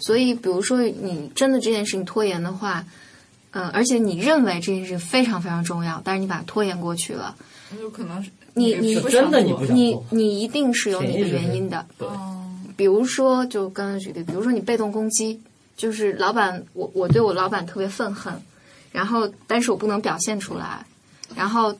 [0.00, 2.84] 所以比如说你真的这件事情拖延的话，
[3.52, 7.34] 嗯，而且你认为这件事非常非常重要，但是你把它拖延过去了，
[7.80, 10.04] 有可能是你你真的你不想你做。
[10.10, 11.86] 你一定是有你的原因的。
[11.98, 12.08] 对，
[12.76, 15.40] 比如说，就刚才举例，比如说你被动攻击，
[15.76, 18.34] 就是老板，我我对我老板特别愤恨，
[18.92, 20.84] 然后但是我不能表现出来，
[21.34, 21.76] 然后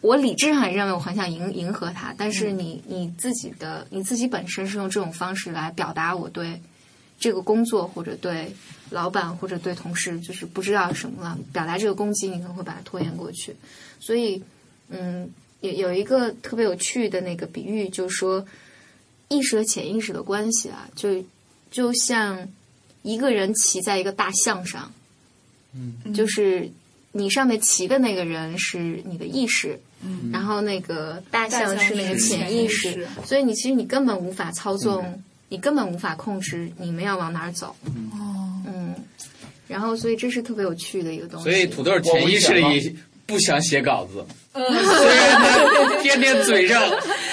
[0.00, 6.60] 我理智上也认为我很想迎迎合他，但是你你自己的你自己本身是用这种方式来表达我对
[7.18, 8.52] 这个工作或者对
[8.90, 13.54] 老板或者对同事就是不知道什么了，表达这个攻击，你可能会把它拖延过去，
[14.00, 14.42] 所以
[14.88, 18.46] 嗯，有有一个特别有趣的那个比喻，就是说。
[19.28, 21.20] 意识和潜意识的关系啊，就
[21.68, 22.46] 就像
[23.02, 24.92] 一个人骑在一个大象上，
[25.74, 26.70] 嗯，就是
[27.10, 35.20] 你上面骑的那个人是你的意识，嗯，然后那个大象是那个潜意识，所以你其实你根本无法操纵，
[35.56, 37.74] 你根本无法控制你们要往哪儿走，
[38.12, 38.94] 哦，嗯，
[39.66, 44.22] 然后所以这是特别有趣的一个东西，所以土豆潜意识里不想写稿子。
[44.52, 46.82] 虽然他天天嘴上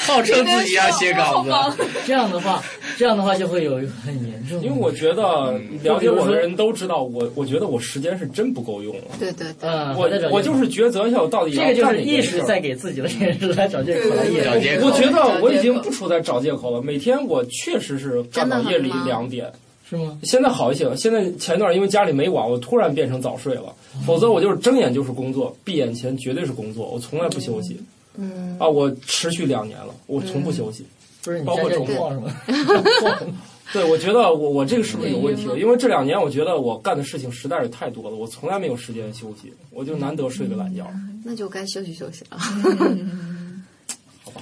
[0.06, 2.64] 号称自己要写稿子， 这样的话，
[2.98, 4.62] 这样的话就会有一个很严重。
[4.62, 9.04] 因为我觉得了解我的人都知道，我我觉得我时间是真不够用了。
[9.20, 14.26] 对对，嗯，我我就是抉择一下，我到底这个就是意识在给自己的现实来找借口了。
[14.44, 14.88] 找借口。
[14.88, 19.52] 我觉得我已经不处在找借口了，每天我确实是干到夜里两点。
[19.90, 20.18] 是吗？
[20.24, 20.96] 现在好一些了。
[20.96, 23.76] 现在前段因为家里没网，我突然变成早睡了。
[24.06, 27.78] 否则我就是睁眼就是工作，闭眼前绝对是工作，我从来不休息。
[28.18, 30.86] 嗯啊，我持续两年了，我从不休息，
[31.24, 32.32] 不是包括周末是吗？
[33.72, 35.58] 对，我觉得我我这个是不是有问题了？
[35.58, 40.86] 因为这两年我觉得我干的事情实在是太多了，我从来没有时间休息，我就难得睡个懒觉。
[41.24, 42.38] 那就该休息休息了。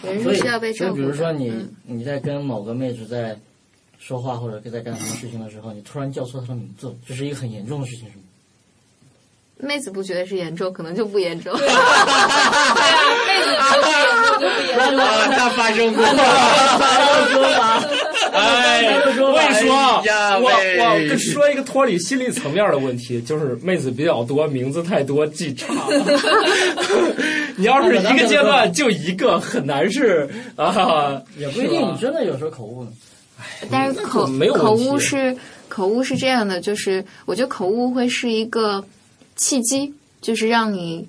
[0.04, 0.98] 人所以是需要被照顾的。
[0.98, 3.38] 所以比如说你嗯你在跟某个妹子在
[4.00, 8.24] 说话或者在干什么事情的时候，你突然叫错她的名字，这是一个很严重的事情，是吗？
[9.58, 11.56] 妹子不觉得是严重，可能就不严重。
[11.56, 11.76] 对啊，
[13.28, 13.50] 妹子
[14.42, 15.00] 觉得不严重就不严重。
[15.00, 16.04] 啊，那发生过。
[17.32, 17.82] 说法，
[18.34, 19.72] 哎，我跟你说
[20.42, 20.46] 我
[20.80, 25.88] 我跟说一个脱离心理层面的问题，就是妹子比较多，名字太多，记差了。
[27.58, 32.90] 你要是一个阶段就一个，很难是啊，也不一定，你真的有时候口误呢。
[33.70, 35.36] 但是口没有口误是
[35.70, 38.84] 口误是这样的，就是我觉得口误会是一个
[39.36, 41.08] 契机，就是让你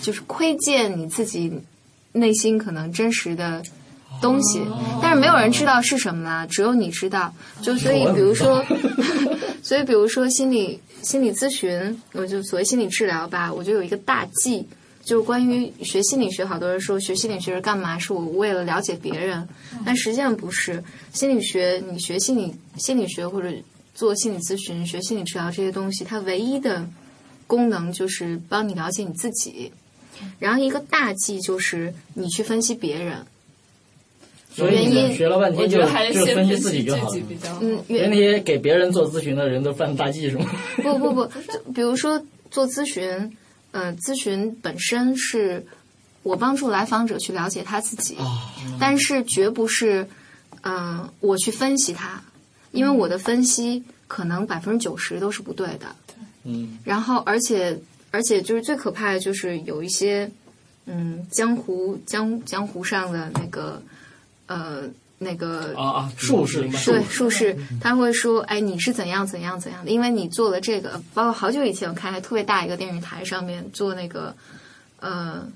[0.00, 1.52] 就是窥见你自己
[2.16, 3.62] 内心可能真实的
[4.20, 4.60] 东西，
[5.02, 7.32] 但是没有人知道是什么啦，只有你知道。
[7.62, 8.64] 就所以比如说，
[9.62, 14.66] 所以比如说心理心理咨询，我就所谓心理治疗吧，我就有一个大忌。
[15.04, 17.96] 就关于学心理学，好多人说学心理学是干嘛？
[17.96, 19.46] 是我为了了解别人，
[19.84, 20.82] 但实际上不是。
[21.12, 23.48] 心理学，你学心理心理学或者
[23.94, 26.84] 做心理咨询、学心理治疗这些东西，它唯一的
[27.46, 29.70] 功能就是帮你了解你自己。
[30.38, 33.24] 然后一个大忌就是你去分析别人，
[34.54, 37.22] 所以原因你学了半天就觉得还是就分析自己就好了自己。
[37.28, 37.60] 比较好。
[37.62, 40.50] 嗯，因为那些给别人做咨询的人都犯大忌是吗？
[40.82, 43.36] 不不不，就比如说做咨询，
[43.72, 45.66] 呃，咨询本身是
[46.22, 48.16] 我帮助来访者去了解他自己，
[48.80, 50.08] 但是绝不是，
[50.62, 52.22] 嗯、我去分析他，
[52.72, 55.94] 因为我的分析可能百分之九十都是不对的。
[56.44, 57.78] 嗯，然后而且
[58.16, 60.30] 而且就是最可怕的就是有一些，
[60.86, 63.82] 嗯，江湖江江湖上的那个，
[64.46, 64.84] 呃，
[65.18, 74.34] 那个啊啊，术士对，术士他会说：“哎，你是怎样怎样怎样的，因为你做了这个。”包括好久以前我看还特别大一个电视台上面做那个，
[75.00, 75.46] 呃，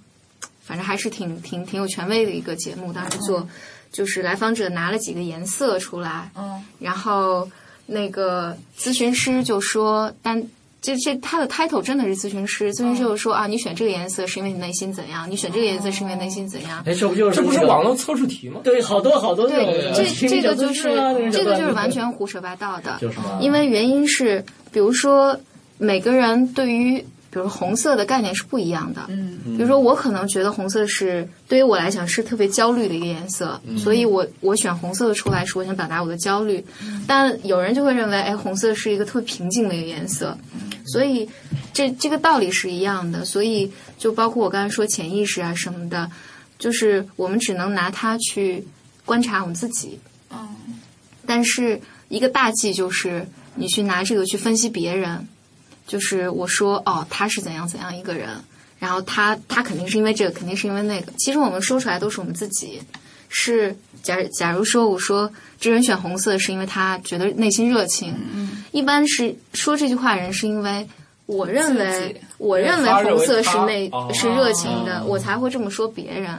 [0.63, 2.93] 反正还是挺挺挺有权威的一个节目。
[2.93, 3.49] 当时做
[3.91, 7.51] 就是来访者拿了几个颜色出来，嗯，然后
[7.87, 10.47] 那个咨询师就说：“但
[10.83, 18.61] 这这他的 title 真的是咨询师，咨询师就说啊，你选这个颜色是因为你内心怎样，你选这个颜色是因为内心怎样。”哎，这不就是这不是网络测试题吗？
[18.65, 20.95] 对，好多好多对，种这这个就是
[21.31, 22.97] 这个就是完全胡说八道的。
[23.01, 25.39] 就是嘛因为原因是，比如说
[25.77, 29.03] 每个人对于比如红色的概念是不一样的。
[29.09, 36.65] 嗯，比如说我可能觉得红色是对于我来讲是特别焦虑的一个颜色，所以我我选红色的出来是我想表达我的焦虑，
[37.07, 40.37] 但有人就会认为，哎，红色是一个特别平静的一个颜色，
[40.93, 41.29] 所以
[41.73, 43.25] 这这个道理是一样的。
[43.25, 46.11] 所以就包括我刚才说潜意识啊什么的，
[46.59, 48.67] 就是我们只能拿它去
[49.05, 49.99] 观察我们自己。
[50.31, 50.49] 嗯，
[51.27, 55.27] 但是一个大忌就是你去拿这个去分析别人，
[55.87, 58.29] 就是我说哦他是怎样怎样一个人，
[58.79, 61.13] 然后他他肯定是因为这个，肯定是因为那个。
[61.19, 62.81] 其实我们说出来都是我们自己。
[63.31, 68.15] 是假假如说我说这人选红色是因为他觉得内心热情，
[68.73, 70.87] 一般是说这句话人是因为
[71.27, 76.39] 我认为，我认为红色是内哦是热情的，我才会这么说别人。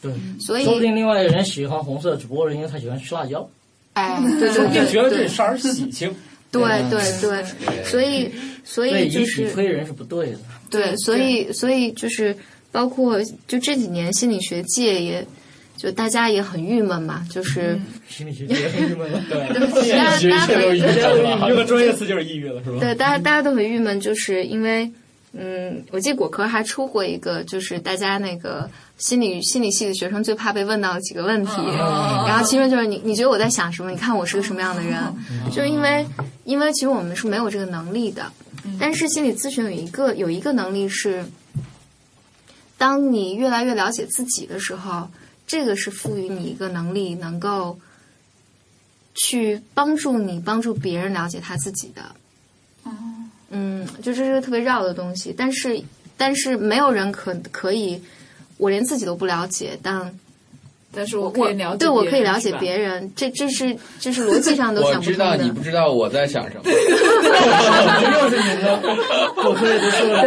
[0.00, 3.48] 对，所以说不定另外一个人喜欢红色，只不过是因为他喜欢吃辣椒。
[3.92, 6.12] 哎， 对对对觉得对对这色儿喜庆。
[6.50, 8.30] 对对对，所以
[8.64, 10.38] 所以就是推人是不对的。
[10.68, 12.36] 对，所以所以就是
[12.70, 15.26] 包括就这几年心理学界也，
[15.82, 17.76] 就大家也很郁闷嘛，就是
[18.08, 19.20] 心理学也很郁闷了。
[19.28, 19.48] 对，
[19.90, 22.78] 大家大家很郁闷，用 个专业词就是抑郁了，是吧？
[22.78, 24.88] 对大家大家都很郁闷，就是因为
[25.32, 31.50] 嗯，我记得果壳还出过一个，就是大家那个心理心理系的学生最怕被问到的几个问题，
[32.28, 33.90] 然后其中就是你你觉得我在想什么？
[33.90, 35.02] 你看我是个什么样的人？
[35.50, 36.06] 就是因为
[36.44, 38.30] 因为其实我们是没有这个能力的，
[38.78, 41.24] 但是心理咨询有一个有一个能力是，
[42.78, 45.08] 当你越来越了解自己的时候，
[45.52, 47.78] 这个是赋予你一个能力，能够
[49.14, 52.02] 去帮助你帮助别人了解他自己的。
[53.50, 55.78] 嗯，就这是个特别绕的东西，但是
[56.16, 58.02] 但是没有人可可以，
[58.56, 60.18] 我连自己都不了解，但
[60.90, 65.12] 但是我我可以了解，对我可以了解别人，这这是这是逻辑上都想不通的。
[65.12, 66.62] 知道你不知道我在想什么。
[66.72, 68.80] 又是你的，
[69.36, 70.22] 我可以不说了。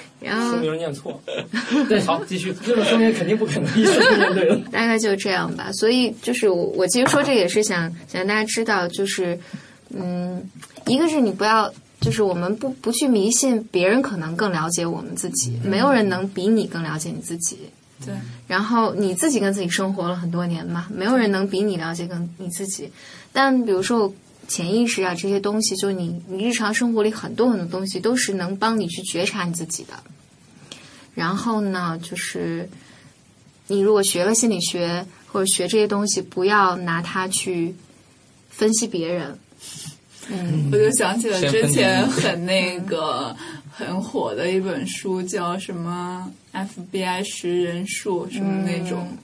[0.20, 1.20] 然后说明念错。
[1.88, 2.54] 对，好，继续。
[2.64, 4.56] 这种说明肯定不可能对了。
[4.70, 5.70] 大概就这样吧。
[5.72, 9.38] 所以就是我我其实说这个也是想想让大家知道，就是
[9.90, 10.42] 嗯，
[10.86, 11.72] 一个是你不要。
[12.00, 17.58] 就是我们不不去迷信别人可能更了解我们自己，没有人能比你更了解你自己。
[18.02, 18.14] 对，
[18.48, 22.90] 然后你自己跟自己生活了很多年嘛，没有人能比你了解更你自己。
[23.34, 24.10] 但比如说
[24.50, 29.94] 潜意识啊这些东西，就是你你日常生活里很多很多东西都是能帮你去觉察你自己的。
[31.14, 32.68] 然后呢，就是
[33.68, 37.76] 你如果学了心理学或者学这些东西，不要拿它去
[38.48, 39.38] 分析别人。
[40.32, 43.34] 嗯我就想起了之前很那个
[43.70, 49.06] 很火的一本书，叫什么 FBI 识人术什么那种。
[49.10, 49.18] 嗯，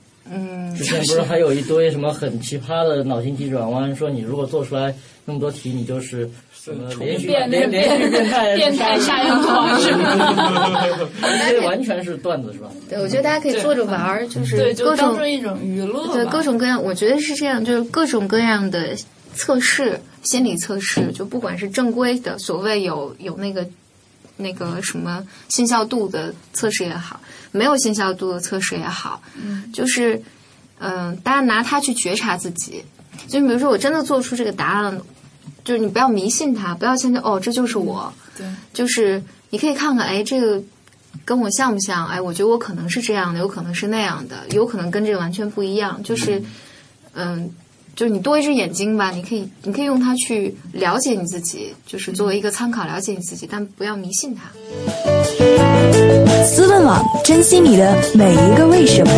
[0.77, 11.09] 之前不是还有一堆什么很奇葩的脑筋急转弯，说你如果做出来那么多题，你就是什么连续变连连续 变态变态杀人狂是吧？
[11.49, 12.69] 这完全是段子是吧？
[12.89, 18.97] 对，我觉得大家可以做着玩儿，就是对，就各种当做一种娱乐各种各样，我觉得是这样，就是各种各样的
[19.35, 23.67] 测试，心理测试，就不管是正规的，所谓有有那个
[24.37, 27.21] 那个什么信效度的测试也好，
[27.53, 30.23] 没有信效度的测试也好，嗯，就是
[30.79, 32.85] 嗯、大家拿它去觉察自己。
[33.29, 35.01] 就比如说，我真的做出这个答案，
[35.65, 40.63] 就是你不要迷信它，不要相信哦，这就是我，对，就是你可以看看，哎，这个
[41.25, 42.07] 跟我像不像？
[42.07, 46.03] 哎，我觉得我可能是这样的，有可能是那样的，有可能跟这个完全不一样。
[46.03, 46.43] 就是，
[47.15, 47.51] 嗯，
[47.97, 54.53] 就是你多一只眼睛吧，你可以，你可以用它去了解你自己，就是作为一个参考了解你自己，但不要迷信它。
[56.45, 59.11] 思问网，珍惜你的每一个为什么。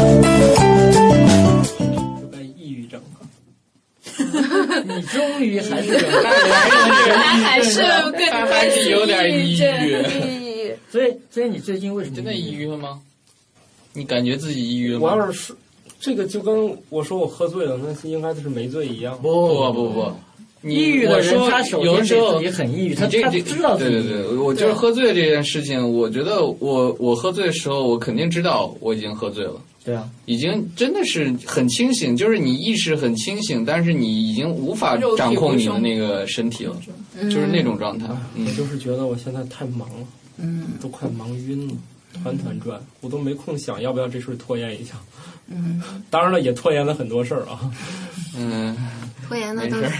[2.20, 3.18] 就该抑郁症了。
[4.84, 6.30] 你终于还是有他
[7.36, 7.82] 还是
[8.30, 13.00] 他还是有点抑郁，所以所以你最近为什么真的抑郁了吗？
[13.92, 15.08] 你感觉自己抑郁了吗？
[15.12, 15.56] 我要是说
[16.00, 19.18] 这个，就跟我说我喝醉了，那应该就是没醉一样。
[19.20, 20.12] 不不不不，
[20.60, 29.60] 你抑郁的人他首有的时候先得自己很抑郁，他他你这这知道自己对对对，我就是喝醉这件事情，我觉得我我喝醉的时候，我肯定知道我已经喝醉了。
[29.84, 36.76] 对啊，已经真的是很清醒，就是你意识很清醒，但是你已经无法掌控你的那个身体了，
[37.22, 38.06] 就是那种状态。
[38.08, 40.06] 我嗯，就是觉得我现在太忙了，
[40.36, 41.74] 嗯，都快忙晕了，
[42.22, 44.94] 团团转，我都没空想要不要这事儿拖延一下。
[45.50, 47.58] 嗯， 当然了，也拖延了很多事儿啊。
[48.36, 48.76] 嗯，
[49.26, 49.90] 拖延的没事都是儿。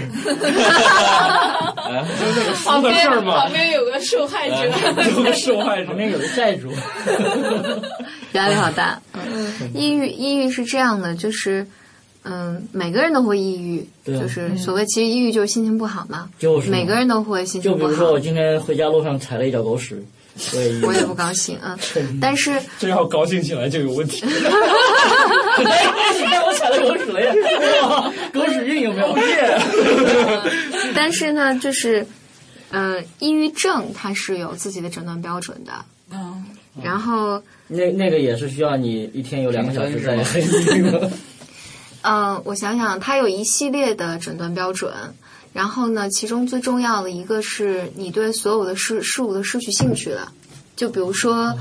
[2.55, 3.41] 书 的事儿嘛。
[3.43, 4.67] 旁，边有个受害者，
[5.17, 5.87] 有个受害者。
[5.87, 5.97] 旁。
[5.97, 6.71] 边有个债主，
[8.33, 9.01] 压力好大。
[9.15, 11.67] 嗯，抑郁，抑郁是这样的，就是。
[12.25, 17.83] 嗯，每个人都会抑郁，就是所谓其实抑郁就是心情不好嘛，就是每个人都会心情不好。
[17.85, 20.05] 就比如说，我今天回家路上踩了一脚狗屎，
[20.83, 21.79] 我也不高兴啊。
[22.21, 24.25] 但是这要高兴起来就有问题。
[24.27, 27.33] 你看我踩了狗屎了呀！
[27.89, 29.15] 哇，狗屎运有没有？
[30.95, 32.07] 但是呢，就是，
[32.71, 35.73] 呃，抑郁症它是有自己的诊断标准的。
[36.11, 36.45] 嗯，
[36.83, 40.47] 然后，那那个也是需要你一天有两个小时在很抑
[40.77, 40.99] 郁吗？
[42.03, 44.93] 呃，我想想，它有一系列的诊断标准。
[45.53, 50.31] 然后呢，其中最重要的一个是你对所有的事事物的失去兴趣了。
[50.79, 51.53] 就比如说，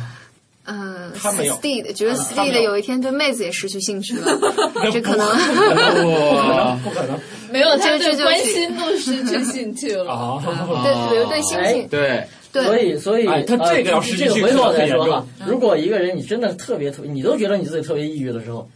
[0.63, 4.27] 呃他没有，Steve 觉得他没 Steve 有有一天对妹子也失去兴趣了，
[4.93, 7.19] 这可能哇， 不可能
[7.51, 10.11] 没有，他对这这就关心都失去兴趣了。
[10.13, 10.43] 啊！
[10.83, 12.27] 对对对心情对，
[12.63, 15.25] 所以，所以，哎他呃这个要失去兴趣这个回头再说哈。
[15.47, 18.69] 如果一个人你真的特别特别，你都觉得你自己特别抑郁的时候，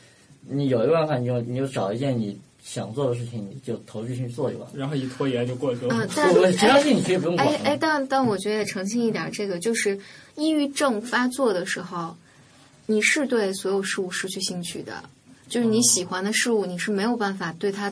[0.50, 4.68] 你有一个办法，你就你就找一件你想做的事情，你就投进去做就完。
[4.74, 5.96] 然后一拖延就过去了。
[5.96, 10.00] 嗯，但我其他事情你可以不用管哎哎，但但我觉得澄清一点，这个就是
[10.36, 12.16] 抑郁症发作的时候，
[12.86, 15.04] 你是对所有事物失去兴趣的，
[15.50, 17.92] 就是你喜欢的事物，你是没有办法对它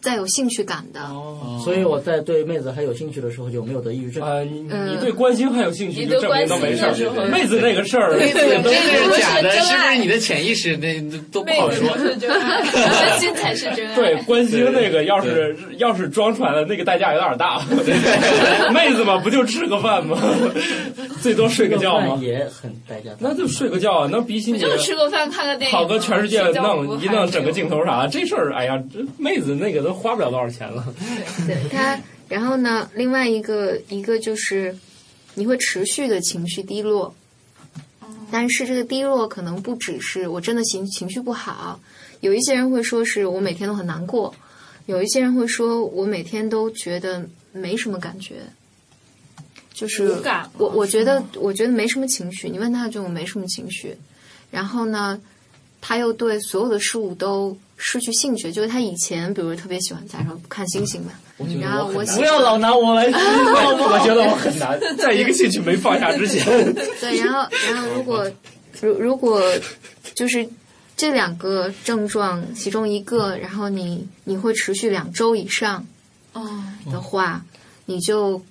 [0.00, 1.00] 再有兴趣感的。
[1.00, 4.22] 哦，所以我在对妹子还有兴趣的时候就没有得抑郁症。
[4.22, 7.26] 啊，你你嗯对关心还有兴趣，就证明都没事儿。
[7.28, 10.76] 妹子那个事儿，这个不是是假的，是不是你的潜意识？
[10.76, 13.94] 那那都不好说关心才是真爱。
[13.94, 17.60] 对，关心那个要是要是装出来的那个代价有点大。
[18.72, 20.18] 妹子嘛，不就吃个饭吗？
[21.20, 22.18] 最多睡个觉吗？
[22.22, 23.10] 也很代价。
[23.18, 30.94] 那就睡个觉啊，能比起你就吃个饭看个电影，跑个全世界弄一弄整个镜头啥，这事儿，哎呀，这妹子那个都花不了多少钱了。
[31.46, 34.76] 对它，然后呢，另外一个一个就是
[35.34, 37.14] 你会持续的情绪低落，
[38.30, 41.80] 但是这个低落可能不只是我真的情情绪不好，
[42.20, 44.34] 有一些人会说是我每天都很难过，
[44.86, 48.42] 有一些人会说我每天都觉得没什么感觉。
[49.72, 52.50] 就是无感我，我觉得我觉得没什么情绪。
[52.50, 53.96] 你问他，就我没什么情绪。
[54.50, 55.20] 然后呢，
[55.80, 58.52] 他又对所有的事物都失去兴趣。
[58.52, 61.12] 就是他以前，比如特别喜欢，假如说看星星嘛，
[61.60, 63.18] 然后我喜不要老拿我来举例，
[63.80, 66.44] 我觉得我很难，在一个兴趣没放下之前，
[67.00, 68.30] 对，然后然后如果
[68.80, 69.42] 如如果
[70.14, 70.46] 就是
[70.96, 75.86] 这两个症状其中一个，然后你你会持续两周以上
[76.32, 77.44] 哦，的话，
[77.86, 78.42] 你就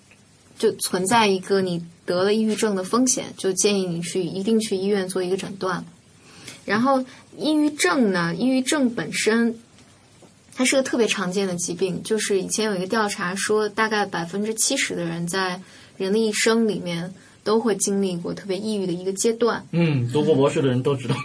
[0.58, 5.84] 就存在一个你得了抑郁症的风险，就建议你去一定去医院做一个诊断。
[6.66, 7.04] 然后
[7.38, 9.60] 抑郁症呢，抑郁症本身
[10.56, 15.62] 它是个特别常见的疾病，就是以前有一个调查说，大概百分之七十的人在
[15.98, 19.64] 人的一生里面都会经历过特别抑郁的一个阶段。
[19.72, 21.16] 嗯，读过博士的人都知道。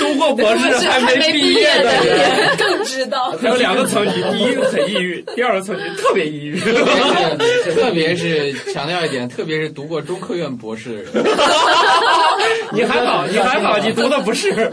[0.00, 3.30] 读过博士还没毕业的人，更知道。
[3.40, 6.58] 还有两个层级，第一个很抑郁，第二个层级特别抑郁。
[6.58, 11.12] 特别是强调一点，特别是读过中科院博士的人，
[12.74, 14.70] 你还好，你还好，你读的不是。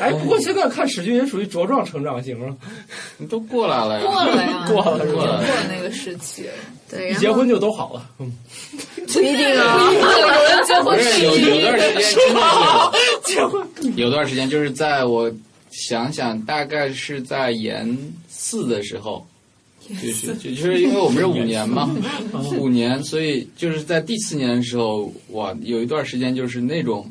[0.00, 2.56] 哎，不过现在看史俊也属于茁壮成长型了，
[3.18, 4.06] 你都过来了呀。
[4.06, 5.04] 过了呀， 过了？
[5.12, 6.52] 过了那个时期了，
[6.90, 8.02] 对，一结婚就都好了。
[8.18, 8.32] 嗯，
[9.12, 9.90] 不一定啊。
[9.92, 12.92] 有人结婚是有有段时间真的
[13.22, 15.30] 结婚是，有段时间就是在我
[15.70, 17.94] 想想，大概是在研
[18.26, 19.26] 四的时候，
[19.94, 21.90] 就是就就是因为我们是五年嘛，
[22.58, 27.10] 五年，所以就是在第四年的时候，哇，有一段时间就是那种。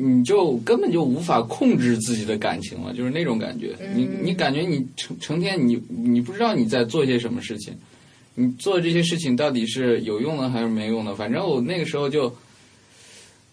[0.00, 3.74] 你就根本就无法控制自己的感情了，就是那种感觉。
[3.96, 7.74] 你你感觉你成成天你你不知道你在做些什么事情，
[8.36, 11.16] 你做这些事情到底是有用的还是没用的？
[11.16, 12.32] 反正我那个时候就，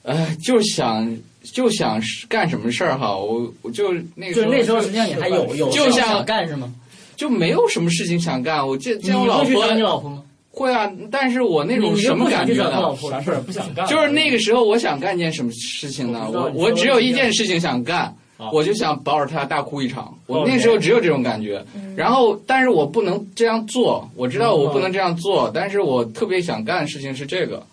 [0.04, 2.00] 哎，就想就想
[2.30, 6.72] 干什么事儿哈，我我就那个时候就那时候，实际上你还有有就像想干是吗？
[7.16, 8.68] 就没有什么事情想干。
[8.68, 10.22] 我见你见我老婆你老婆吗？
[10.52, 12.96] 会啊，但是我那种什么感觉呢？
[13.10, 13.86] 啥事儿不想干？
[13.88, 16.30] 就是那个时候，我想干件什么事情呢？
[16.32, 18.04] 我我只有一件事情想干
[18.38, 20.18] 啊，我就想抱着他大哭一场。
[20.28, 21.62] 我那时候只有这种感觉。
[21.96, 27.64] 然后，但是我不能这样做，我知道我不能这样做，但是我特别想干的事情是这个，哦，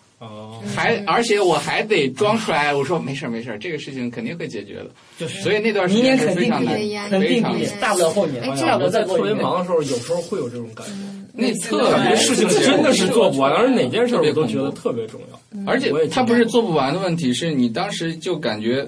[0.74, 4.90] 还而且我还得装出来，我说没事儿没事儿，这个事情肯定会解决的。
[5.18, 9.34] 就是所以那段时间是肯定毕非常难，肯定非常难毕业，大不了后年哎，大不了再我在特别。
[9.34, 10.92] 忙的时候，有时候会有这种感觉。
[11.34, 15.62] 那特别事情真的是做不完，而哪件事儿我都觉得特特别重要。
[15.66, 18.86] 而且他不是做不完的问题，是你当时就感觉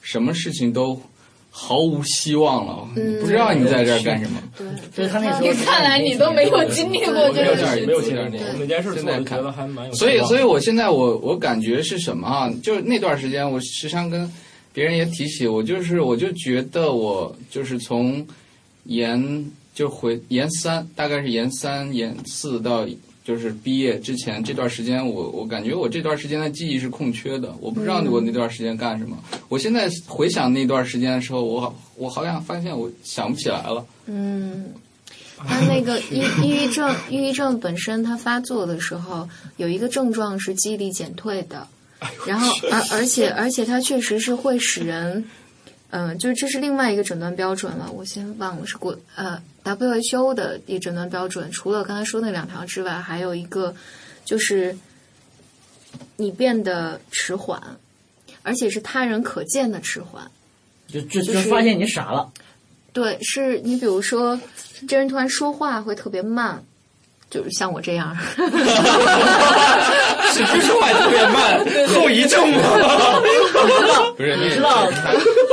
[0.00, 1.00] 什么事情都
[1.58, 4.42] 毫无希望了，嗯不知道你在这儿干什么。
[4.94, 8.10] 所以他那时候你看来你都没有经历过这个事没有情。
[8.10, 12.52] 经历过，每件事做的觉得还蛮有所以，所以我现在我我感觉是什么啊？
[12.62, 14.30] 就是那段时间，我时常跟
[14.74, 18.24] 别人也提起，我就是我就觉得我就是从
[18.84, 22.86] 研就回研三，大概是研三研四到
[23.26, 29.18] 就是毕业之前这段时间我，我感觉我这段时间的记忆是空缺的，我不知道我那段时间干什么。
[29.48, 33.84] 我现在回想那段时间的时候，我好我好像发现我想不起来了。
[34.06, 34.66] 嗯，
[35.38, 41.66] 他那个抑抑郁症，抑郁症本身它发作的时候有一个症状是记忆力减退的，
[42.28, 45.24] 然后而而且而且它确实是会使人，
[45.90, 49.42] 嗯、就是这是另外一个诊断标准了，我先忘了是过呃
[49.74, 53.74] WHO 的一诊断标准，除了刚才说那两条之外，还有一个
[54.24, 54.76] 就是
[56.16, 57.60] 你变得迟缓，
[58.42, 60.30] 而且是他人可见的迟缓。
[60.86, 62.30] 就就就发现你傻了。
[62.92, 64.40] 对，是你比如说，
[64.88, 66.62] 这人突然说话会特别慢，
[67.28, 68.16] 就是像我这样。
[70.32, 71.58] 是不说话特别慢，
[71.94, 72.62] 后遗症吗？
[74.16, 74.88] 不是，你知道，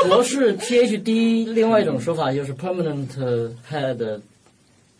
[0.07, 3.07] 博士 PhD 另外一种说法就是 permanent
[3.71, 4.21] head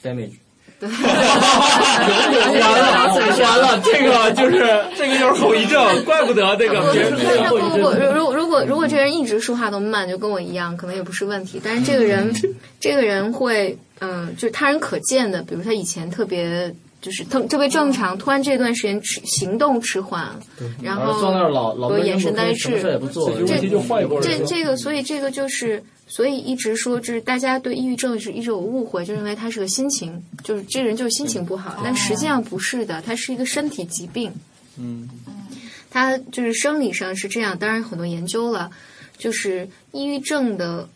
[0.03, 0.31] damage。
[0.79, 4.57] 对，完了，完了，这个就是
[4.97, 7.13] 这个就是后遗症， 怪不得这个别人
[7.47, 11.61] 不不不，如如如果如果这人一直说话都慢，就跟我一样，可能也不是问题。
[11.63, 12.33] 但是这个人，
[12.81, 20.27] 这个人会，嗯，就是他人可见的，比如他以前特别就是特特别正常，突然这段时间迟行动迟缓，
[20.81, 25.83] 然后坐那儿老老眼神呆滞，什么也不做，这这这个，所以这个就是。
[26.05, 34.31] 所以一直说，就是大家对抑郁症是一直有误会，就认为他是个心情，就是这人就是心情不好，但实际上不是的，他是一个身体疾病。
[34.77, 35.09] 嗯，
[35.89, 38.69] 他就是生理上是这样，当然很多研究了，
[39.17, 40.87] 就是抑郁症的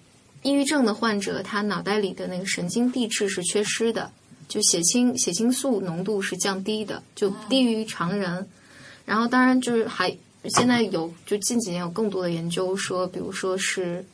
[0.44, 4.12] 抑郁症的患者，他脑袋里的那个神经递质是缺失的，
[4.48, 8.48] 就血清血清素浓度是降低的，就低于常人。
[9.06, 10.16] 然后当然就是还
[10.56, 14.06] 现在有就近几年有更多的研究说，比如说是。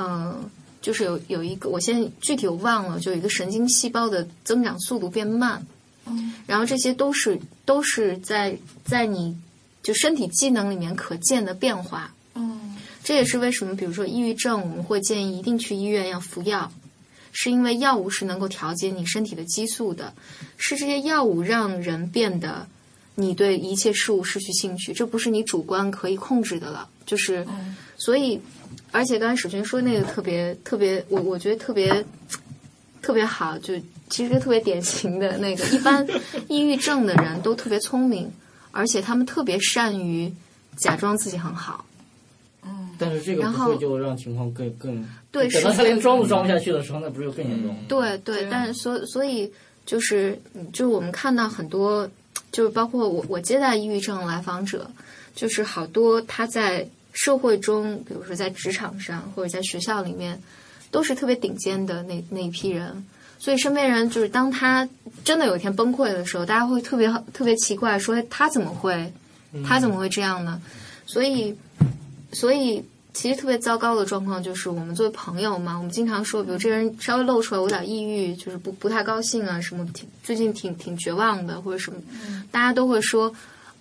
[0.00, 0.48] 嗯，
[0.80, 5.66] 就是有有一个，我现在具体我忘了，就有一个神经细胞的增长速度变慢，
[6.06, 9.36] 嗯，然后这些都是都是在在你
[9.82, 16.70] 就身体机能里面可见的变化，嗯，这也是为什么，比如说抑郁症，我们会建议一定去医院要服药，
[17.32, 20.12] 是因为药物是能够调节你身体的激素的，
[20.56, 22.66] 是这些药物让人变得
[23.14, 27.46] 你对一切事物失去兴趣，这不是你主观可以控制的了，就是
[27.96, 28.40] 所以。
[28.90, 32.02] 而且刚才史军说那个特别特别，我我觉得特别
[33.02, 33.74] 特别好，就
[34.08, 36.06] 其实特别典型的那个， 一般
[36.48, 38.32] 抑郁症的人都特别聪明，
[38.70, 40.32] 而且他们特别善于
[40.78, 41.84] 假装自己很好。
[42.98, 47.76] 嗯，但是这个不会就让情况更更对，等到他连装都装不下去的时候，那不是就更严重？
[47.88, 49.50] 对对，但是所所以
[49.86, 50.38] 就是
[50.72, 52.08] 就是我们看到很多，
[52.52, 54.90] 就是包括我我接待抑郁症来访者，
[55.34, 56.88] 就是好多他在。
[57.14, 60.40] 社会中，比如说在职场上或者在学校里面，
[60.92, 63.04] 都是特别顶尖的那那一批人。
[63.40, 64.88] 所以身边人就是当他
[65.24, 69.12] 真的有一天崩溃的时候，大家会特别特别奇怪，说他怎么会，
[69.66, 70.62] 他怎么会这样呢？
[71.06, 71.56] 所以，
[72.32, 81.98] 所以其实特别糟糕的状况就是，我们作为朋友嘛，我们经常说，比如这人稍微露出来有点抑郁，就是不不太高兴啊，什么挺最近挺挺绝望的或者什么，
[82.50, 83.32] 大家都会说。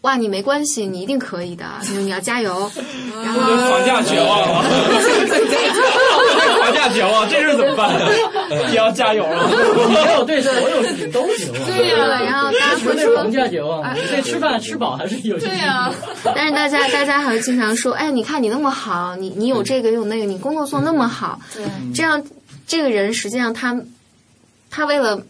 [0.01, 2.71] 哇，你没关系，你一定可以的，你你要加油。
[3.25, 4.63] 然后房价绝望了，
[6.67, 7.97] 房价绝望，这事怎么办？
[8.71, 9.49] 也 要加油了。
[9.89, 11.65] 没有对所有事情都绝望。
[11.65, 15.39] 对呀，然后大家会说房价绝望，对吃饭吃饱还是有。
[15.39, 15.91] 对呀，
[16.23, 22.23] 但是大家大家还会经常说，哎，你看你那么好，你你有这个有那个，你工作做那么好，对，这样
[22.67, 23.79] 这个人实际上他
[24.69, 25.21] 他为了。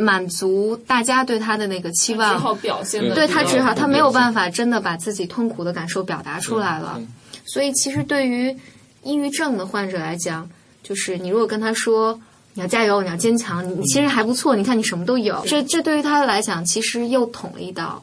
[0.00, 7.00] 满足大家对他的那个期望，只好表现的，对他只好他没有办法真的把自己痛苦的感受表达出来了。
[7.44, 8.56] 所以，其实对于
[9.02, 10.48] 抑郁症的患者来讲，
[10.82, 12.20] 就是你如果跟他说
[12.54, 14.56] 你要加油，你要坚强，你其实还不错。
[14.56, 18.02] 你看你什么都有，这这对于他来讲，其实又捅了一刀。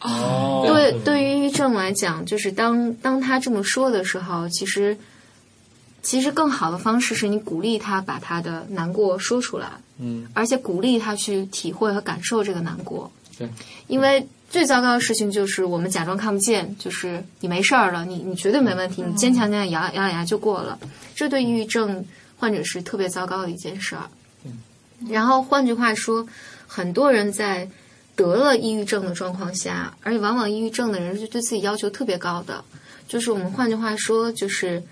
[0.00, 4.96] 哦，对，对于抑郁症来讲，就是当当他这么说的时候，其实
[6.02, 9.68] 其实更好的方式是你鼓励他把他的难过说出来。
[9.98, 13.10] 嗯，而且鼓励他去体会和感受这个难过。
[13.38, 13.48] 对，
[13.86, 20.78] 因为最糟糕的事情就是我们假装看不见，就是你没事儿了，你你绝对没问题，你坚强坚强咬咬咬牙就过了。
[21.14, 22.02] 这对抑郁症
[22.38, 24.08] 患者是特别糟糕的一件事儿。
[24.46, 24.52] 嗯，
[25.10, 26.26] 然后换句话说，
[26.66, 27.68] 很多人在
[28.14, 32.64] 得了抑郁症的状况下，而且往往抑郁症的人是对自己要求特别高的。
[33.06, 34.82] 就是我们换句话说，就是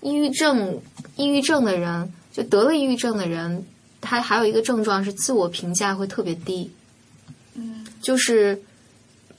[0.00, 0.80] 抑郁症
[1.16, 3.66] 抑郁症的人，就得了抑郁症的人。
[4.00, 6.70] 他还有一个症状是自我评价会特别低，
[7.54, 8.62] 嗯，就是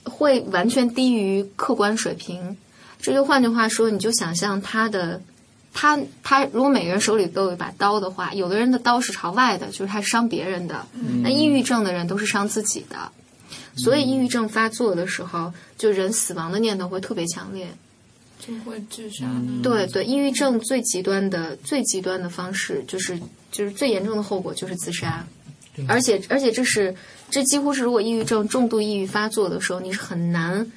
[0.06, 2.58] 会完全低于客观水平。
[3.02, 5.22] 这就换句话说，你就想象他的
[5.74, 10.86] 他他如果每个人手里都有一把刀的话，有的人的刀是朝外的，就是他伤别人的。
[11.22, 13.12] 那抑郁症的人都是伤自己的，
[13.76, 17.68] 所以抑郁症发作的时候，就人死亡的念头会特别强烈，
[18.40, 19.26] 就会自杀。
[19.62, 23.20] 对对，抑郁症最极端的最极端的方式就是。
[23.54, 25.24] 就是最严重的后果就是自杀，
[25.88, 26.94] 而且而且这是
[27.30, 30.72] 这几乎是如果抑郁症重度抑郁发作的时候，你是很难，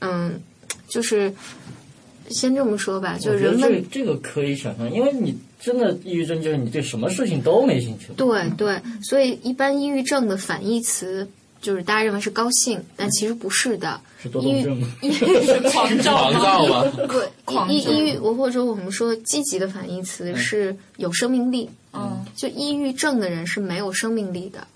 [0.00, 0.40] 嗯，
[0.88, 1.32] 就是
[2.28, 8.06] 先这么说吧，就是人们这个可以想象，因为你真的抑郁症就是你对什么事情都没兴趣。
[8.16, 11.28] 对对，所以一般抑郁症的反义词
[11.60, 14.00] 就是大家认为是高兴，但其实不是的。
[14.22, 14.86] 是多动症吗？
[15.72, 16.92] 狂躁狂躁吗？
[17.08, 17.28] 对，
[17.68, 21.68] 抑抑郁，我或者说我们说积极的反义词是有生命力。
[21.92, 24.66] 嗯，就抑郁症的人是没有生命力的。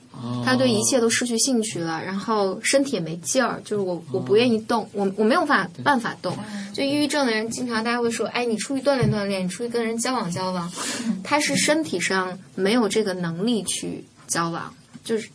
[0.44, 6.36] 他对一切都失去兴趣了，然后身体也没劲儿，就是我我不愿意动，我我没有办法办法动。
[6.72, 10.30] 就抑郁症的人，经常大家会说，哎，你出去锻炼锻炼，你出去跟人交往。
[10.30, 10.70] 交往，
[11.24, 14.72] 他是身体上没有这个能力去交往，
[15.04, 15.28] 就是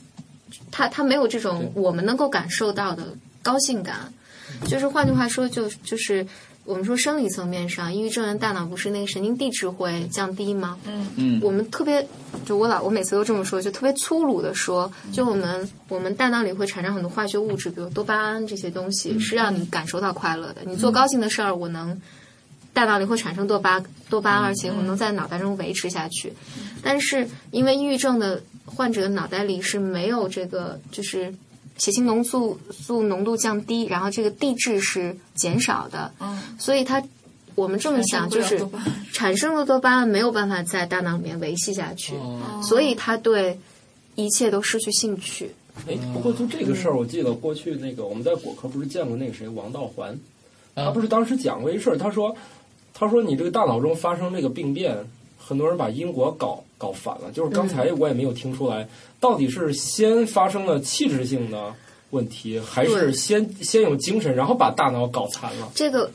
[0.71, 3.13] 他他没有这种我们能够感受到的
[3.43, 4.13] 高兴感，
[4.65, 6.25] 就是换句话说，就就是。
[6.69, 10.77] 我们说生理层面上，抑郁症人大脑不是那个神经递质会降低吗？
[10.85, 12.07] 嗯嗯，我们特别，
[12.45, 20.61] 就我老我每次都这么说，就特别粗鲁的说，就我们我们大脑里会产生很多化学物质，比如多巴胺这些东西，是让你感受到快乐的。
[20.63, 21.99] 你做高兴的事儿，我能
[22.71, 26.31] 大脑里会产生多巴多巴胺，而且我能在脑袋中维持下去。
[26.83, 31.33] 但是因为抑郁症的患者脑袋里是没有这个，就是。
[31.79, 37.03] 血清浓素素浓度降低，然后这个地质是减少的，嗯，所以它
[37.55, 38.63] 我们这么想就是
[39.11, 42.13] 产生的多巴胺没有办法在大脑里面维系下去，
[42.61, 43.59] 所以他对
[44.15, 45.51] 一切都失去兴趣。
[45.87, 50.17] 哎，不过就这个事儿，我记得过去那个我们在果壳不是见过那个谁王道环，
[50.75, 52.35] 他不是当时讲过一事儿，他说
[52.93, 54.97] 他说你这个大脑中发生这个病变，
[55.37, 58.87] 很多人把因果搞搞反了，就是刚才我也没有听出来。
[59.19, 61.73] 到底是先发生了气质性的
[62.11, 65.69] 问题，还是先先有精神，然后把大脑搞残了？
[65.75, 66.09] 这个，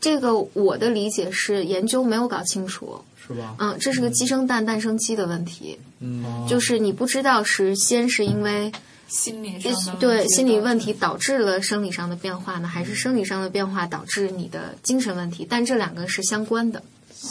[0.00, 2.98] 这个我的理解是研究没有搞清楚，
[3.28, 3.54] 是吧？
[3.58, 5.78] 嗯，这是个鸡生蛋，蛋生鸡的问题。
[6.00, 8.72] 嗯，就是你不知道是先是因为
[9.06, 15.46] 心理上对心理问题导致了生理上的变化呢，还是生理上的变化导致你的精神问题？
[15.46, 16.82] 但这两个是相关的，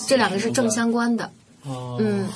[0.08, 1.32] 这两个是正相关的。
[1.64, 2.28] 哦，嗯。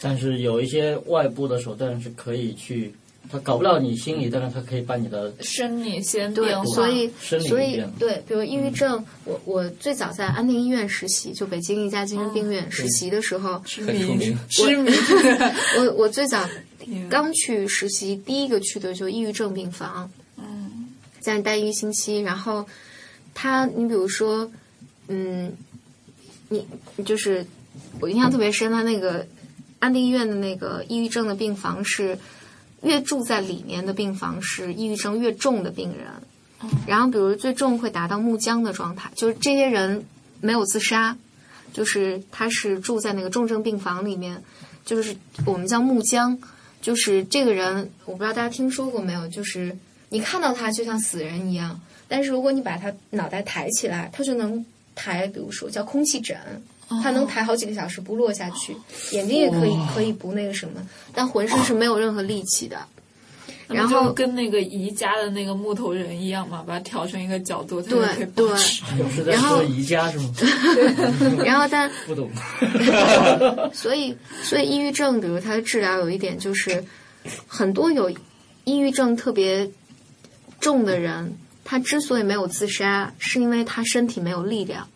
[0.00, 2.94] 但是有一些外部的手段是可以去，
[3.30, 6.74] 他搞不了你心理，但是他可以把你的生理先对变，化。
[6.74, 14.38] 所以生理所以对，比如抑郁症，我我最早在安定医院实习，就北京一家精神病院实习的时候，很出名。
[14.48, 14.92] 知名，
[15.80, 16.46] 我我最早
[17.08, 20.88] 刚去实习，第一个去的就抑郁症病房，嗯，
[21.20, 22.66] 在那待一个星期，然后
[23.34, 24.48] 他，你比如说，
[25.08, 25.52] 嗯，
[26.50, 26.64] 你
[27.04, 27.44] 就是
[27.98, 29.26] 我印象特别深，他那个。
[29.86, 32.18] 安定医院的那个抑郁症的病房是，
[32.82, 36.08] 越住在里面的病房是抑郁症越重的病人。
[36.88, 40.04] 然后，比如最重会达到木僵的状态，就是这些人
[40.40, 41.16] 没有自杀，
[41.72, 44.42] 就是他是住在那个重症病房里面，
[44.84, 45.14] 就是
[45.44, 46.36] 我们叫木僵，
[46.82, 49.76] 就是这个人我不知道大家听说过没有，就是
[50.08, 54.66] 你看到他就像死人一样，但是如果你把他脑袋抬起来，他就能
[54.96, 56.36] 抬，比如说叫空气枕。
[57.02, 58.76] 他能抬好几个小时不落下去，
[59.12, 60.80] 眼睛也可以可以不那个什么，
[61.12, 62.78] 但浑身是没有任何力气的。
[63.68, 68.56] 然后跟那个宜家的那个木头人一样嘛，把它调成一个角度，对对。
[68.56, 70.32] 是在说宜家是吗？
[71.44, 72.30] 然后但不懂。
[73.74, 76.84] 所以所以抑郁症，比如它的治疗有一点就是，
[77.48, 78.08] 很多有
[78.62, 79.68] 抑郁症特别
[80.60, 84.88] 重的人，他之所以没有自杀，是因为他身体没有力量。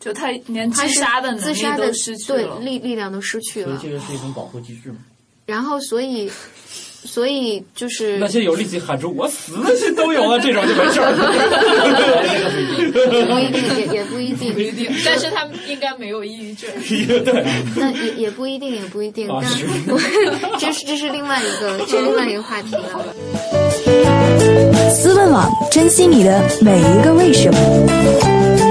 [0.00, 3.78] 就他连自杀的自杀的失去了，对力力量都失去了。
[3.78, 4.96] 所以这个是一种保护机制嘛。
[5.44, 6.30] 然后，所以，
[7.04, 11.12] 所以就是那些有力气喊出“我死”的心都有了，这种就没事儿。
[13.26, 14.90] 不一定，也也不一定，不一定。
[15.04, 16.70] 但是他们应该没有抑郁症。
[17.24, 17.44] 对。
[17.76, 19.28] 那也也不一定，也不一定。
[19.28, 19.42] 但
[20.60, 23.14] 这是这是另外一个，这是另外一个话题了。
[24.90, 28.69] 思问网，珍惜你的每一个为什么。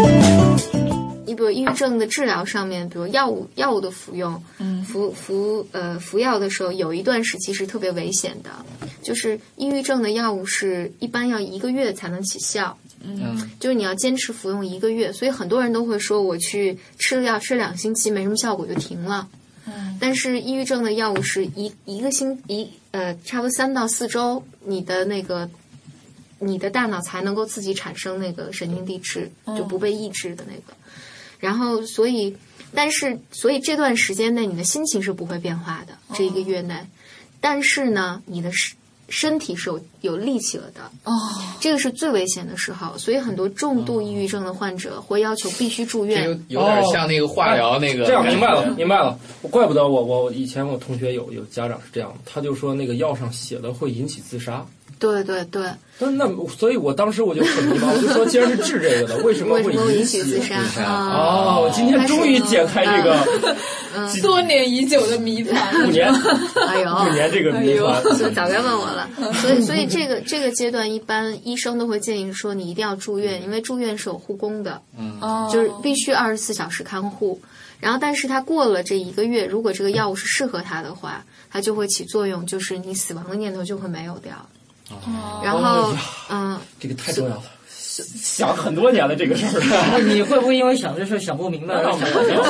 [1.30, 8.50] 你比如抑郁症的治疗上面，比如药物药物的服用，嗯，服服呃服药的时候，有一段时期是特别危险的，
[9.04, 19.28] 就是抑郁症的药物是一般要一个月才能起效，嗯，就是你要坚持服用一个月，所以很多人都会说我去吃了药吃两星期没什么效果就停了，
[19.68, 25.48] 嗯，但是抑郁症的药物是一一个星一呃差不多三到四周，你的那个
[26.40, 30.74] 你的大脑才能够自己产生那个神经递质，就不被抑制的那个。
[31.40, 32.36] 然后，所以，
[32.74, 35.98] 但是，所以这段时间内，你的心情是不会变化的。
[36.14, 36.76] 这一个月内，
[37.40, 38.78] 但是呢，你的身
[39.08, 40.82] 身体是有有力气了的。
[41.04, 41.14] 哦，
[41.60, 42.98] 这个是最危险的时候。
[42.98, 46.28] 所以，很多重度抑郁症的患者会要求必须住院。
[46.48, 48.06] 有点像那个化疗那个。
[48.06, 49.18] 这样明白了，明白了。
[49.50, 54.66] 怪不得我我以前我同学有有家长是这样的，他就说那个药上写的会引起自杀。
[54.98, 55.64] 对对对，
[55.98, 60.60] 那那所以，我当时我就很迷茫，我就说，既然是治这个的，为什么会引起自杀？
[60.84, 63.26] 哦，我今天终于解开这个
[64.22, 65.88] 多年已久的谜团。
[65.88, 66.12] 五年，
[66.68, 68.04] 哎呦，五年这个谜团，
[68.36, 69.10] 早该问我了。
[69.36, 75.20] 所以，所以这个这个阶段，一般医生都会建议说，你一定要住院，因为住院是有护工的，嗯，
[75.52, 77.42] 就是必须二十四小时看护。
[77.80, 84.36] 然后，但是他过了这一个月，如果这个药物是适合他的话，它就会起作用，就是你死亡的念头就会没有掉。
[84.90, 85.96] 哦，然后，
[86.30, 87.44] 嗯，这个太重要了，
[88.22, 90.02] 想很多年了这个事儿。
[90.08, 91.76] 你会不会因为想这事想不明白？
[91.76, 92.44] 没有 没有没有，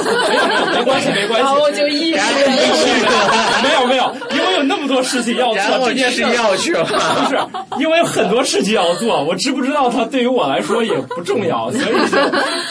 [0.73, 1.47] 没关系没关系。
[1.59, 2.19] 我就意识
[3.63, 6.83] 没有没有，因为有那么多事情要做，这件事要去了。
[6.85, 7.37] 不是，
[7.81, 12.17] 因为有很多事情要做，我知不知道它对于我来说也不重要，所以就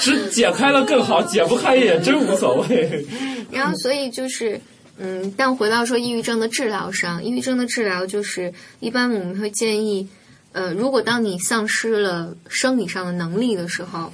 [0.01, 3.07] 只解开了更好，解不开也真无所谓。
[3.51, 4.61] 然后，所以就是。
[5.01, 10.09] 嗯，但回到说抑郁症的治疗上，抑郁症的治疗就是一般我们会建议，
[10.53, 14.13] 呃，如果当你丧失了生理上的能力的时候，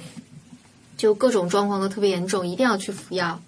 [0.97, 3.41] 就各种状况都特别严重，一定要去服药。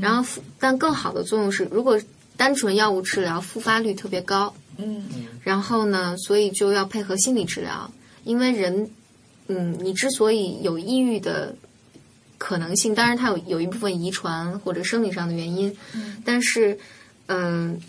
[0.00, 2.00] 然后，但更好的作用是，如果
[2.36, 5.06] 单纯药物治疗复发率特别高，嗯，
[5.42, 7.90] 然后呢，所以就要配合心理治疗，
[8.24, 8.90] 因为人，
[9.48, 11.54] 嗯，你之所以有抑郁的。
[12.40, 15.76] 可能性，当然它有有一部分遗传或者生理上的原因，
[16.24, 16.78] 但是，
[17.26, 17.80] 嗯，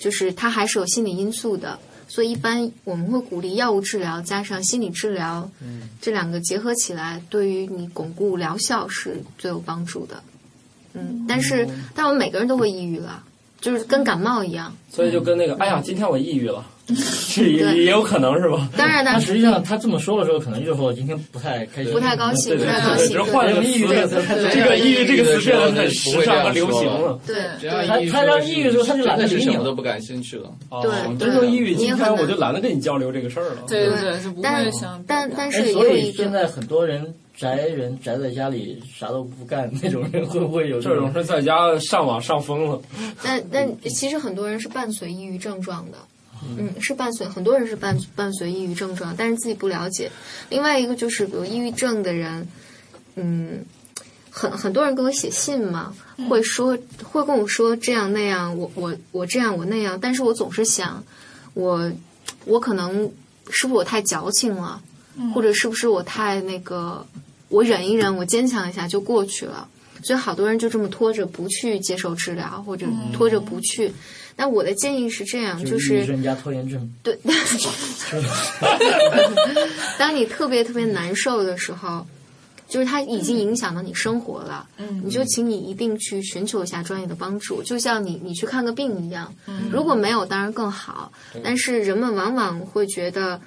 [0.00, 1.78] 就是它还是有心理因素的，
[2.12, 5.50] 所以一般我们会鼓励药物治疗加上心理治疗，
[5.98, 10.22] 这两个结合起来，对于你巩固疗效是最有帮助的。
[10.92, 13.24] 嗯，但是但我们每个人都会抑郁了，
[13.62, 14.76] 就是跟感冒一样。
[14.90, 16.66] 所以就跟那个，哎呀，今天我抑郁了。
[16.94, 18.68] 是也也有可能是吧？
[18.76, 23.06] 当然，他实际上他这么说的时候，可能就是说我今天不太开心，不太高兴，不太高兴。
[23.06, 24.16] 只是换了个抑郁这个词，
[24.52, 27.18] 这个抑郁这个词变得很时尚和流行了。
[27.26, 27.36] 对，
[27.86, 30.50] 他他让抑郁的时候，他就懒得理你，都不感兴趣了。
[30.82, 33.62] 对，真说抑郁，今天我就懒得跟你交流这个事儿了。
[33.68, 35.02] 对对对，就不会想。
[35.06, 42.80] 但但是也有一个，现在很多人宅人宅在家里啥都不干那种人，会不会有这种是在家上网上疯了？
[43.22, 45.98] 但但其实很多人是伴随抑郁症状的。
[46.58, 50.10] 嗯，是伴随很多人是伴伴随抑郁症状，但是自己不了解。
[50.50, 52.48] 另外一个就是，比如抑郁症的人，
[53.14, 53.64] 嗯，
[54.30, 55.94] 很很多人给我写信嘛，
[56.28, 61.02] 会说会跟我说这样那样，我我我这样我那样，但是我总是想，
[61.54, 61.90] 我
[62.44, 63.10] 我可能
[63.50, 64.82] 是不是我太矫情了，
[65.34, 67.06] 或者是不是我太那个，
[67.48, 69.68] 我忍一忍，我坚强一下就过去了。
[70.02, 73.92] 所以好多人就这么拖着不去接受治疗，或者拖着不去。
[74.36, 76.04] 那我的建议是这样，就是
[76.42, 76.90] 拖延症。
[77.02, 77.18] 对，
[79.98, 82.06] 当你特别特别难受的时候，
[82.68, 84.66] 就是它已经影响到你生活了。
[84.78, 89.32] 嗯，你就请你一定去寻求一下专业的帮助，就像你你去看个病一样。
[89.46, 91.12] 嗯，如果没有，当然更好。
[91.44, 93.40] 但是人们往往会觉得，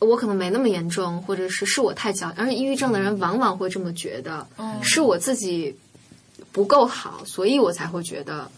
[0.00, 4.46] 我可能没那么严重，或者是是我太矫，而且抑郁症的人往往会这么觉得，
[4.82, 5.74] 是我自己
[6.50, 8.50] 不够好，所以我才会觉得。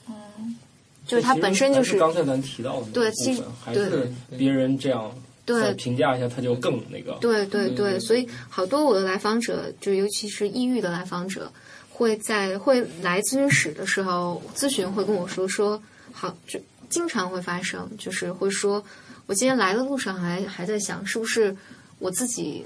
[1.11, 4.09] 就是它本身就是刚才咱提到的对，其实还是
[4.39, 5.13] 别人这样
[5.45, 7.15] 对评价一下，他就更那个。
[7.21, 11.51] 对对对，所以好多我的来访者，就尤其是抑郁的来访者，
[11.91, 15.83] 会在会来咨询室的时候咨询，会跟我说说，
[16.13, 18.85] 好，就经常会发生，就是会说，
[19.27, 21.57] 我今天来的路上还还在想，是不是
[21.99, 22.65] 我自己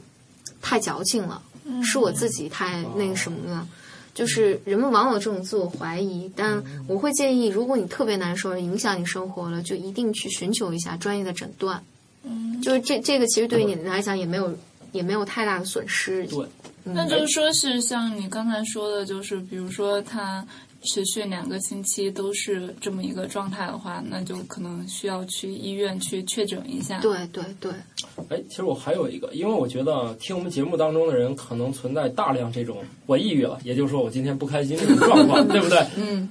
[0.60, 1.40] 太矫情了，
[1.82, 3.66] 是我自己太那个什么了。
[4.14, 11.82] 就是人们往往有这种自我怀疑，但我会建议，如果你特别难受，影响你生活了，就一定去寻求一下专业的诊断。
[12.22, 14.56] 嗯，就是这这个其实对于你来讲也没有
[14.92, 16.24] 也没有太大的损失。
[16.28, 16.46] 对，
[16.84, 20.46] 那就是说是像你刚才说的，就是比如说他。
[20.84, 27.00] 持续两个星期都是这么一个状态的话，那就可能需要去医院去确诊一下。
[27.00, 27.72] 对对对。
[28.28, 35.86] 哎，其实我还有一个，因为我觉得听我们节目当中的人可能存在大量这种我抑郁了，也就是说我今天不开心这种状况， 对不对？
[35.96, 36.28] 嗯。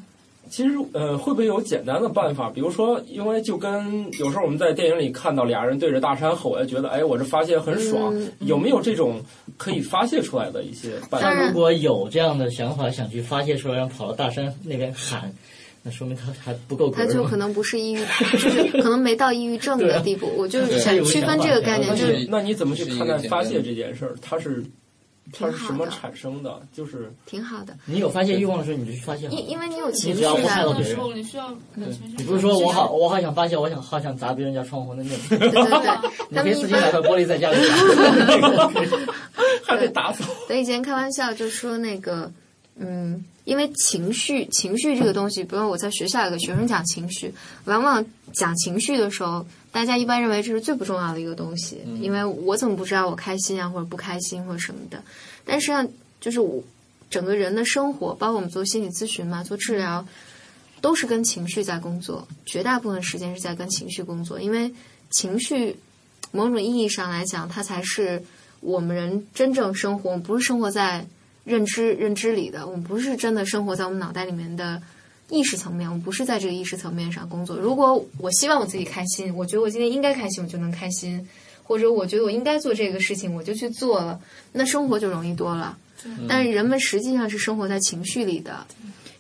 [0.54, 2.48] 其实，呃，会不会有简单的办法？
[2.48, 8.16] 比如说，因为就跟有时候我们在电影里看到俩人对着大山吼，觉得哎，我这发泄很爽。
[8.42, 9.20] 有没有这种
[9.58, 11.48] 可以发泄出来的一些办法？
[11.48, 15.34] 如果有这样的想法，想去发泄出来，然后跑到大山那边喊，
[15.82, 16.92] 那说明他还不够。
[16.92, 20.32] 他就可能不是抑郁，就是可能没到抑郁症的地步。
[20.38, 24.14] 我就是想区分这个概念，就是那你怎么去看待发泄这件事儿？
[24.22, 24.64] 他是。
[25.32, 26.62] 它是什么产生的？
[26.74, 27.76] 就是挺好的。
[27.86, 29.28] 你有发泄欲望的时候，你就去发泄。
[29.28, 31.50] 因因为你有情绪害到别人，你需要
[32.18, 35.20] 你不是说我好，我好想发泄，我想好想砸别人家窗户的那种。
[35.30, 37.58] 对对对， 你可以自己买块玻璃在家里
[38.52, 38.70] 打，
[39.66, 40.26] 还得打扫。
[40.50, 42.32] 我以前开玩笑就说那个，
[42.78, 47.34] 嗯，因为情绪，情绪这个东西，比如我在学校有个学生讲情绪，
[47.66, 55.04] 往往讲情绪的时候，大家一般认为这是最不重要的一个东西，因为我怎么不知道我开心啊，或者不开心或者什么的？
[55.44, 55.86] 但实际上，
[56.22, 56.64] 就是我
[57.10, 60.08] 整个人的生活，包括我们做心理咨询嘛，做治疗，
[60.80, 64.72] 都是跟情绪在工作，绝大部分时间是在跟情绪工作，因为
[65.10, 65.76] 情绪
[66.32, 68.24] 某种意义上来讲，它才是
[68.62, 71.06] 我们人真正生活，我们不是生活在。
[71.46, 74.82] 认知认知里的，我们不是真的生活在我们脑袋里面的
[75.30, 77.58] 意识层面，我们不是在这个意识层面上工作。
[77.58, 81.20] 如果我希望我自己开心，我觉得我今天应该开心，我就能开心；
[81.64, 84.20] 或者我觉得我应该做这个事情，我就去做了，
[84.52, 85.78] 那生活就容易多了。
[86.28, 88.66] 但是人们实际上是生活在情绪里的，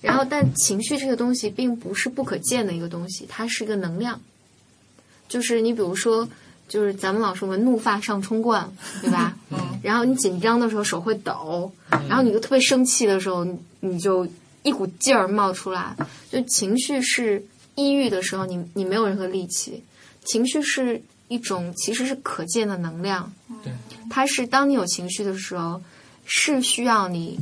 [0.01, 4.19] 然后但情绪这个东西并不是不可见的一个东西，它是一个能量。
[5.27, 6.27] 就是你比如说。
[6.65, 8.67] 就是咱们老说嘛，怒发上冲冠，
[9.01, 9.37] 对吧？
[9.51, 9.59] 嗯。
[9.83, 11.69] 然后你紧张的时候手会抖，
[12.07, 13.45] 然后你就特别生气的时候，
[13.81, 14.25] 你就
[14.63, 15.95] 一股劲儿冒出来。
[16.31, 17.45] 就情绪是
[17.75, 19.83] 抑郁的时候，你你没有任何力气。
[20.25, 23.31] 情绪是一种其实是可见的能量。
[23.63, 23.71] 对。
[24.09, 25.81] 它是当你有情绪的时候，
[26.25, 27.39] 是需要你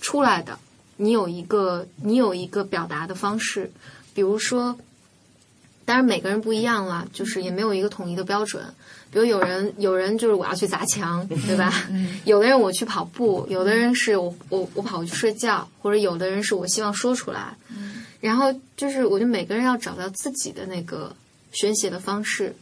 [0.00, 0.58] 出来的。
[0.96, 3.72] 你有一个你有一个表达的方式，
[4.14, 4.78] 比如说。
[5.84, 8.74] 当然每个人不一样了，就是也没有一个统一的标准。
[9.10, 11.88] 比如有人有人就是我要去砸墙，对吧？
[12.24, 17.56] 有的人我去跑步，有的人是我我我跑去睡觉，或者有的人是我希望说出来。
[18.20, 21.14] 然后就是我觉得每个人要找到自己的那个
[21.52, 22.54] 宣泄的方式。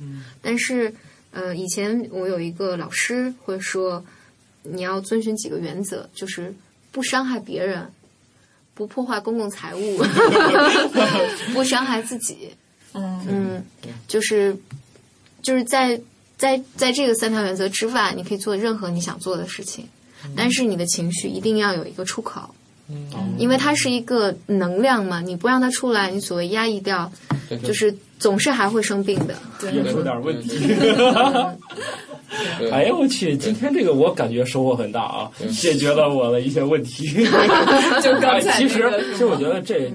[0.42, 0.94] 但是
[1.32, 4.04] 呃，以前我有一个老师会说，
[4.62, 6.54] 你要遵循几个原则，就是
[6.92, 7.90] 不伤害别人，
[8.74, 9.98] 不破坏公共财物，
[11.54, 12.50] 不伤害自己。
[12.92, 13.64] 嗯，
[14.06, 14.56] 就是，
[15.42, 16.00] 就是在
[16.36, 19.86] 在在这个三条原则之外，你可以做任何你想做的事情，
[20.36, 22.54] 但是你的情绪一定要有一个出口，
[22.88, 23.06] 嗯，
[23.38, 27.10] 因为它是一个能量嘛，你不让它出来，你所谓压抑掉，
[27.64, 29.34] 就是总是还会生病的，
[29.72, 30.58] 也出点问题。
[32.72, 33.36] 哎呀，我去！
[33.36, 37.06] 今天这个我感觉收获很大啊，解决了我的一些问题。
[38.02, 38.82] 就刚才，其实
[39.12, 39.88] 其实我觉得这。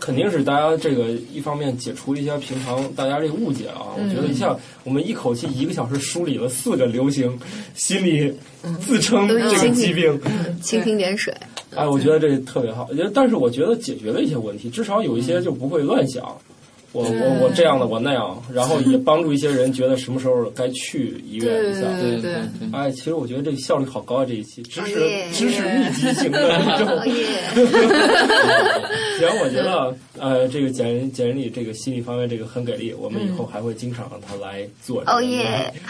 [0.00, 7.38] 肯定是大家这个一方面解除一些平常大家这个误解啊，我觉得一下我们一口气一个小时梳理了四个流行
[7.74, 8.32] 心理
[8.80, 10.20] 自称这个疾病，
[10.62, 11.34] 蜻蜓点水。
[11.74, 16.36] 哎，我觉得这特别好，但是我觉得解决了一些问题，至少有一些就不会乱想。
[16.92, 21.82] 我我我这样的我那样，然后也帮助一些人觉得什么时候该去医院一下。
[22.00, 22.32] 对对对。
[22.72, 24.24] 哎，其实我觉得这个效率好高啊！
[24.26, 24.94] 这一期知识
[25.32, 26.98] 知识密集型的这种。
[29.18, 35.02] 行，我觉得呃，这个简简历这个心理方面这个很给力，我们以后还会经常让他来做。
[35.06, 35.72] 哦耶！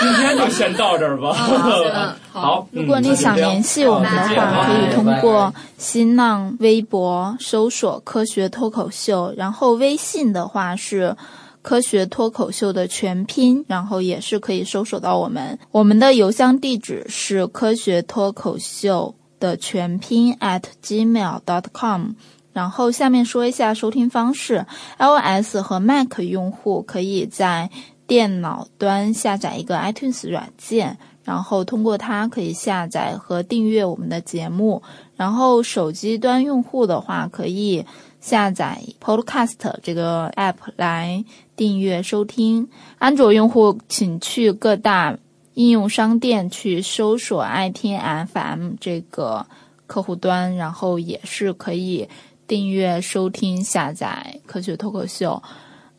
[0.00, 1.32] 今天就先到这儿吧。
[2.30, 2.66] 好。
[2.70, 11.16] 如果你想联系我们的话，可以通过新浪微博搜索“科学脱口秀”，然后微信的话是
[11.62, 15.58] “科学脱口秀”的全拼，然后也是可以搜索到我们。
[15.72, 22.12] 我们的邮箱地址是“科学脱口秀”的全拼 at gmail dot com。
[22.52, 24.66] 然后下面说一下收听方式
[24.98, 27.70] ：iOS 和 Mac 用户可以在
[28.06, 30.98] 电脑端下载一个 iTunes 软件。
[31.22, 34.82] 然后通过它可以下载和订阅我们的节目。
[35.14, 37.84] 然后手机端用户的话，可以
[38.18, 41.22] 下载 Podcast 这个 app 来
[41.54, 42.66] 订阅收听。
[42.98, 45.18] 安卓用户请去各大
[45.58, 47.98] 应用商店去搜索爱听
[48.32, 49.44] FM 这个
[49.88, 52.08] 客户端，然后也是可以
[52.46, 55.42] 订阅收听下载科学脱口秀。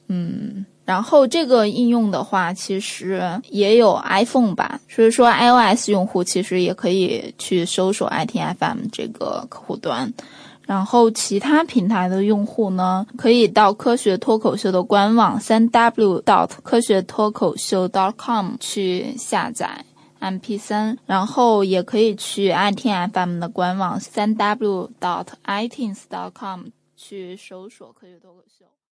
[0.08, 0.66] 嗯。
[0.86, 10.12] 然后这个应用的话，其实也有 iPhone 版，所以说 iOS 用户其实也可以去搜索 iTFM 这个客户端。
[10.70, 19.84] 然后其他平台的用户呢，可以到科学脱口秀的官网三 w dot 科学脱口秀 dot com 去下载
[20.20, 26.66] mp 三然后也可以去 iTFM 的官网三 w dot itunes dot com
[26.96, 28.66] 去搜索科学脱口秀。